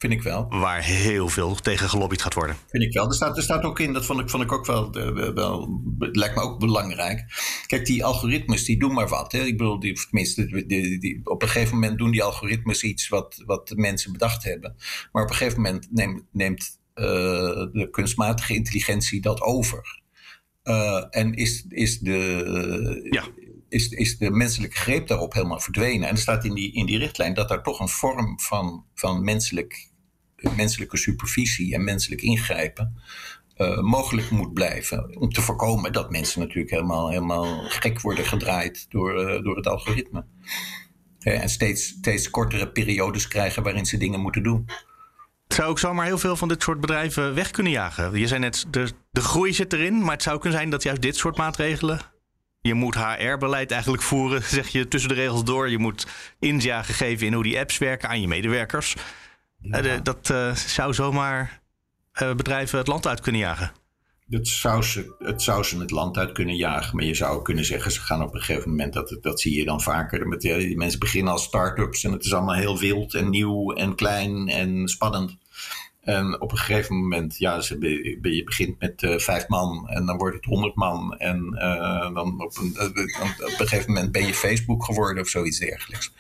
Vind 0.05 0.17
ik 0.17 0.23
wel. 0.23 0.47
Waar 0.49 0.83
heel 0.83 1.29
veel 1.29 1.55
tegen 1.55 1.89
gelobbyd 1.89 2.23
gaat 2.23 2.35
worden. 2.35 2.57
Vind 2.67 2.83
ik 2.83 2.93
wel. 2.93 3.07
Er 3.07 3.15
staat, 3.15 3.37
er 3.37 3.43
staat 3.43 3.63
ook 3.63 3.81
in, 3.81 3.93
dat 3.93 4.05
vond 4.05 4.21
ik, 4.21 4.31
vond 4.31 4.43
ik 4.43 4.53
ook 4.53 4.67
wel, 4.67 4.93
wel, 5.35 5.81
lijkt 5.99 6.35
me 6.35 6.41
ook 6.41 6.59
belangrijk. 6.59 7.25
Kijk, 7.67 7.87
die 7.87 8.05
algoritmes, 8.05 8.65
die 8.65 8.79
doen 8.79 8.93
maar 8.93 9.09
wat. 9.09 9.33
Hè? 9.33 9.39
Ik 9.39 9.57
bedoel, 9.57 9.81
die, 9.81 9.93
tenminste, 9.93 10.47
die, 10.47 10.67
die, 10.67 10.99
die, 10.99 11.21
op 11.25 11.43
een 11.43 11.49
gegeven 11.49 11.75
moment 11.75 11.99
doen 11.99 12.11
die 12.11 12.23
algoritmes 12.23 12.83
iets 12.83 13.09
wat, 13.09 13.43
wat 13.47 13.73
mensen 13.77 14.13
bedacht 14.13 14.45
hebben. 14.45 14.75
Maar 15.13 15.23
op 15.23 15.31
een 15.31 15.37
gegeven 15.37 15.63
moment 15.63 15.89
neemt, 15.91 16.23
neemt 16.33 16.79
uh, 16.95 17.05
de 17.73 17.89
kunstmatige 17.91 18.55
intelligentie 18.55 19.21
dat 19.21 19.41
over. 19.41 20.03
Uh, 20.65 21.05
en 21.11 21.35
is, 21.35 21.65
is 21.69 21.99
de. 21.99 23.09
Ja 23.11 23.25
is, 23.75 23.89
is 23.89 24.19
de 24.19 24.31
menselijke 24.31 24.77
greep 24.77 25.07
daarop 25.07 25.33
helemaal 25.33 25.61
verdwenen. 25.61 26.09
En 26.09 26.15
er 26.15 26.21
staat 26.21 26.45
in 26.45 26.55
die, 26.55 26.73
in 26.73 26.87
die 26.87 26.99
richtlijn 26.99 27.35
dat 27.35 27.49
daar 27.49 27.63
toch 27.63 27.81
een 27.81 27.89
vorm 27.89 28.41
van, 28.41 28.85
van 28.95 29.25
menselijk, 29.25 29.91
menselijke 30.57 30.97
supervisie 30.97 31.75
en 31.75 31.85
menselijk 31.85 32.23
ingrijpen 32.23 33.03
uh, 33.57 33.81
mogelijk 33.81 34.31
moet 34.31 34.53
blijven. 34.53 35.17
Om 35.19 35.33
te 35.33 35.43
voorkomen 35.43 35.93
dat 35.93 36.11
mensen 36.11 36.41
natuurlijk 36.41 36.71
helemaal, 36.71 37.09
helemaal 37.09 37.65
gek 37.69 38.01
worden 38.01 38.25
gedraaid 38.25 38.87
door, 38.89 39.31
uh, 39.31 39.43
door 39.43 39.57
het 39.57 39.67
algoritme. 39.67 40.25
en 41.19 41.49
steeds, 41.49 41.87
steeds 41.87 42.31
kortere 42.31 42.69
periodes 42.69 43.29
krijgen 43.29 43.63
waarin 43.63 43.87
ze 43.87 43.97
dingen 43.97 44.21
moeten 44.21 44.43
doen. 44.43 44.67
Zou 45.49 45.71
ik 45.71 45.79
zomaar 45.79 46.07
heel 46.07 46.19
veel 46.19 46.37
van 46.37 46.49
dit 46.49 46.63
soort 46.63 46.81
bedrijven 46.81 47.35
weg 47.35 47.51
kunnen 47.51 47.73
jagen? 47.73 48.19
Je 48.19 48.27
zei 48.27 48.41
net, 48.41 48.67
de, 48.71 48.91
de 49.11 49.21
groei 49.21 49.53
zit 49.53 49.73
erin, 49.73 50.03
maar 50.03 50.13
het 50.13 50.23
zou 50.23 50.39
kunnen 50.39 50.59
zijn 50.59 50.71
dat 50.71 50.83
juist 50.83 51.03
dit 51.03 51.17
soort 51.17 51.37
maatregelen 51.37 52.01
je 52.69 52.75
moet 52.75 52.95
HR-beleid 52.95 53.71
eigenlijk 53.71 54.03
voeren, 54.03 54.43
zeg 54.59 54.69
je 54.69 54.89
tussen 54.89 55.09
de 55.09 55.15
regels 55.15 55.45
door. 55.45 55.71
Je 55.71 55.79
moet 55.79 56.07
inzage 56.39 56.93
geven 56.93 57.27
in 57.27 57.33
hoe 57.33 57.43
die 57.43 57.59
apps 57.59 57.79
werken 57.79 58.09
aan 58.09 58.21
je 58.21 58.29
medewerkers. 58.29 58.97
Ja. 59.65 59.85
Uh, 59.85 59.93
dat 60.03 60.29
uh, 60.33 60.55
zou 60.55 60.95
zomaar 60.95 61.61
uh, 62.23 62.35
bedrijven 62.35 62.79
het 62.79 62.87
land 62.87 63.07
uit 63.07 63.21
kunnen 63.21 63.41
jagen. 63.41 63.73
Dat 64.27 64.49
zou 64.49 64.83
ze, 64.83 65.15
het 65.19 65.43
zou 65.43 65.63
ze 65.63 65.79
het 65.79 65.91
land 65.91 66.17
uit 66.17 66.33
kunnen 66.33 66.57
jagen. 66.57 66.97
Maar 66.97 67.05
je 67.05 67.15
zou 67.15 67.43
kunnen 67.43 67.65
zeggen, 67.65 67.93
ze 67.93 68.01
gaan 68.01 68.23
op 68.23 68.35
een 68.35 68.41
gegeven 68.41 68.71
moment, 68.71 68.93
dat, 68.93 69.19
dat 69.21 69.41
zie 69.41 69.57
je 69.57 69.65
dan 69.65 69.81
vaker. 69.81 70.29
Met, 70.29 70.41
die 70.41 70.77
mensen 70.77 70.99
beginnen 70.99 71.33
als 71.33 71.43
start-ups 71.43 72.05
en 72.05 72.13
het 72.13 72.25
is 72.25 72.35
allemaal 72.35 72.55
heel 72.55 72.79
wild 72.79 73.15
en 73.15 73.31
nieuw 73.31 73.73
en 73.73 73.95
klein 73.95 74.49
en 74.49 74.89
spannend. 74.89 75.37
En 76.05 76.41
op 76.41 76.51
een 76.51 76.59
gegeven 76.59 76.97
moment, 76.97 77.39
ja, 77.39 77.63
je 78.23 78.43
begint 78.45 78.81
met 78.81 79.03
uh, 79.03 79.19
vijf 79.19 79.49
man 79.49 79.89
en 79.89 80.07
dan 80.07 80.17
wordt 80.17 80.37
het 80.37 80.45
honderd 80.45 80.75
man. 80.75 81.17
En 81.17 81.51
uh, 81.55 82.15
dan 82.15 82.43
op 82.43 82.57
een, 82.57 82.77
uh, 82.77 83.53
op 83.53 83.61
een 83.61 83.69
gegeven 83.69 83.93
moment 83.93 84.13
ben 84.13 84.27
je 84.27 84.35
Facebook 84.35 84.85
geworden 84.85 85.23
of 85.23 85.29
zoiets 85.29 85.59
dergelijks. 85.59 86.13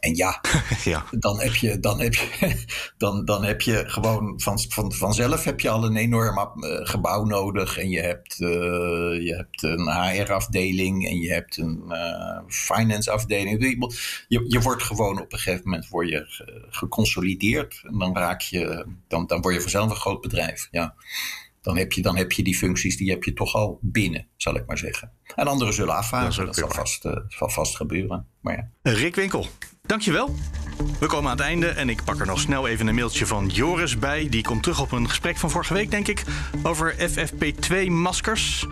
En 0.00 0.14
ja, 0.14 0.40
ja. 0.84 1.04
Dan, 1.10 1.40
heb 1.40 1.54
je, 1.54 1.80
dan, 1.80 2.00
heb 2.00 2.14
je, 2.14 2.64
dan, 2.98 3.24
dan 3.24 3.44
heb 3.44 3.60
je 3.60 3.84
gewoon 3.86 4.40
van, 4.40 4.60
van, 4.68 4.92
vanzelf 4.92 5.44
heb 5.44 5.60
je 5.60 5.70
al 5.70 5.84
een 5.84 5.96
enorm 5.96 6.50
gebouw 6.82 7.24
nodig. 7.24 7.78
En 7.78 7.90
je 7.90 8.00
hebt, 8.00 8.34
je 8.36 9.34
hebt 9.36 9.62
een 9.62 9.90
HR-afdeling 9.90 11.08
en 11.08 11.18
je 11.18 11.32
hebt 11.32 11.56
een 11.56 11.92
finance-afdeling. 12.48 13.76
Je, 14.28 14.44
je 14.48 14.60
wordt 14.60 14.82
gewoon 14.82 15.20
op 15.20 15.32
een 15.32 15.38
gegeven 15.38 15.70
moment 15.70 15.88
word 15.88 16.08
je 16.08 16.44
geconsolideerd. 16.70 17.80
En 17.84 17.98
dan 17.98 18.16
raak 18.16 18.40
je. 18.40 18.86
Dan, 19.08 19.25
dan 19.28 19.40
word 19.40 19.54
je 19.54 19.60
vanzelf 19.60 19.90
een 19.90 19.96
groot 19.96 20.20
bedrijf. 20.20 20.68
Ja. 20.70 20.94
Dan 21.60 21.76
heb, 21.76 21.92
je, 21.92 22.02
dan 22.02 22.16
heb 22.16 22.32
je 22.32 22.42
die 22.42 22.56
functies, 22.56 22.96
die 22.96 23.10
heb 23.10 23.24
je 23.24 23.32
toch 23.32 23.54
al 23.54 23.78
binnen, 23.82 24.26
zal 24.36 24.56
ik 24.56 24.66
maar 24.66 24.78
zeggen. 24.78 25.12
En 25.34 25.46
anderen 25.46 25.74
zullen 25.74 25.94
afvaren, 25.94 26.36
dat, 26.36 26.46
dat 26.46 26.56
zal, 26.56 26.70
vast, 26.70 27.04
uh, 27.04 27.16
zal 27.28 27.50
vast 27.50 27.76
gebeuren. 27.76 28.26
Maar 28.40 28.56
ja. 28.56 28.92
Rick 28.92 29.14
Winkel, 29.14 29.46
dankjewel. 29.82 30.34
We 31.00 31.06
komen 31.06 31.30
aan 31.30 31.36
het 31.36 31.46
einde 31.46 31.68
en 31.68 31.88
ik 31.88 32.04
pak 32.04 32.20
er 32.20 32.26
nog 32.26 32.40
snel 32.40 32.66
even 32.66 32.86
een 32.86 32.94
mailtje 32.94 33.26
van 33.26 33.46
Joris 33.46 33.98
bij. 33.98 34.28
Die 34.28 34.42
komt 34.42 34.62
terug 34.62 34.80
op 34.80 34.92
een 34.92 35.08
gesprek 35.08 35.36
van 35.36 35.50
vorige 35.50 35.74
week, 35.74 35.90
denk 35.90 36.08
ik, 36.08 36.22
over 36.62 36.94
FFP2-maskers. 36.94 38.66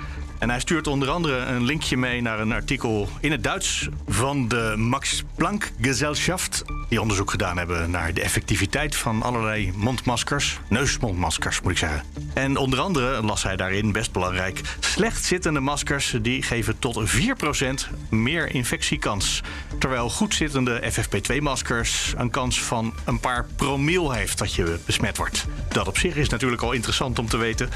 En 0.45 0.51
hij 0.51 0.61
stuurt 0.61 0.87
onder 0.87 1.11
andere 1.11 1.37
een 1.37 1.65
linkje 1.65 1.97
mee 1.97 2.21
naar 2.23 2.41
een 2.41 2.53
artikel 2.53 3.09
in 3.21 3.31
het 3.31 3.43
Duits 3.43 3.89
van 4.09 4.49
de 4.49 4.75
Max 4.77 5.23
Planck 5.35 5.73
Gesellschaft. 5.81 6.65
Die 6.89 7.01
onderzoek 7.01 7.31
gedaan 7.31 7.59
hebben 7.59 7.91
naar 7.91 8.15
de 8.15 8.21
effectiviteit 8.21 8.97
van 8.97 9.23
allerlei 9.23 9.73
mondmaskers. 9.77 10.59
Neusmondmaskers, 10.69 11.61
moet 11.61 11.73
ik 11.73 11.79
zeggen. 11.79 12.03
En 12.35 12.57
onder 12.57 12.81
andere 12.81 13.23
las 13.23 13.43
hij 13.43 13.57
daarin, 13.57 13.93
best 13.93 14.13
belangrijk, 14.13 14.61
slecht 14.81 15.25
zittende 15.25 15.61
maskers 15.61 16.15
die 16.23 16.43
geven 16.43 16.79
tot 16.79 17.11
4% 17.11 18.11
meer 18.11 18.55
infectiekans. 18.55 19.43
Terwijl 19.79 20.11
goed 20.11 20.35
zittende 20.35 20.93
FFP2-maskers 20.93 22.15
een 22.17 22.31
kans 22.31 22.63
van 22.63 22.95
een 23.05 23.21
paar 23.21 23.47
promiel 23.57 24.13
heeft 24.13 24.39
dat 24.39 24.55
je 24.55 24.79
besmet 24.87 25.17
wordt. 25.17 25.47
Dat 25.69 25.89
op 25.89 25.99
zich 25.99 26.17
is 26.17 26.29
natuurlijk 26.29 26.63
al 26.63 26.73
interessant 26.73 27.19
om 27.19 27.29
te 27.29 27.37
weten. 27.37 27.69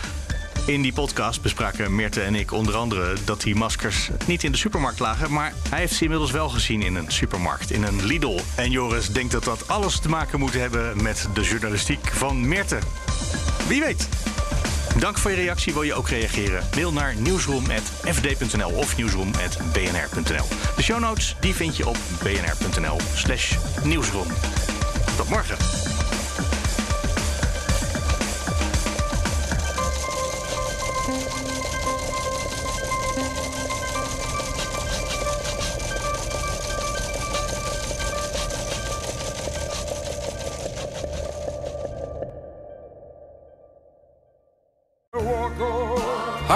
In 0.68 0.82
die 0.82 0.92
podcast 0.92 1.42
bespraken 1.42 1.94
Meerte 1.94 2.20
en 2.20 2.34
ik 2.34 2.52
onder 2.52 2.76
andere 2.76 3.16
dat 3.24 3.40
die 3.40 3.54
maskers 3.54 4.10
niet 4.26 4.44
in 4.44 4.52
de 4.52 4.58
supermarkt 4.58 4.98
lagen, 4.98 5.32
maar 5.32 5.52
hij 5.68 5.78
heeft 5.78 5.94
ze 5.94 6.02
inmiddels 6.02 6.30
wel 6.30 6.48
gezien 6.48 6.82
in 6.82 6.94
een 6.94 7.10
supermarkt, 7.10 7.70
in 7.70 7.82
een 7.82 8.06
Lidl. 8.06 8.38
En 8.54 8.70
Joris 8.70 9.08
denkt 9.08 9.32
dat 9.32 9.44
dat 9.44 9.68
alles 9.68 9.98
te 9.98 10.08
maken 10.08 10.38
moet 10.38 10.54
hebben 10.54 11.02
met 11.02 11.28
de 11.34 11.40
journalistiek 11.40 12.06
van 12.12 12.48
Meerte. 12.48 12.78
Wie 13.68 13.80
weet. 13.80 14.08
Dank 14.98 15.18
voor 15.18 15.30
je 15.30 15.36
reactie. 15.36 15.72
Wil 15.72 15.82
je 15.82 15.94
ook 15.94 16.08
reageren? 16.08 16.64
Mail 16.74 16.92
naar 16.92 17.14
nieuwsroom.fd.nl 17.16 18.70
of 18.70 18.96
nieuwsroom.bnr.nl. 18.96 20.46
De 20.76 20.82
show 20.82 21.00
notes 21.00 21.36
die 21.40 21.54
vind 21.54 21.76
je 21.76 21.88
op 21.88 21.96
bnr.nl 22.22 22.96
slash 23.14 23.56
nieuwsroom. 23.84 24.28
Tot 25.16 25.28
morgen. 25.28 25.56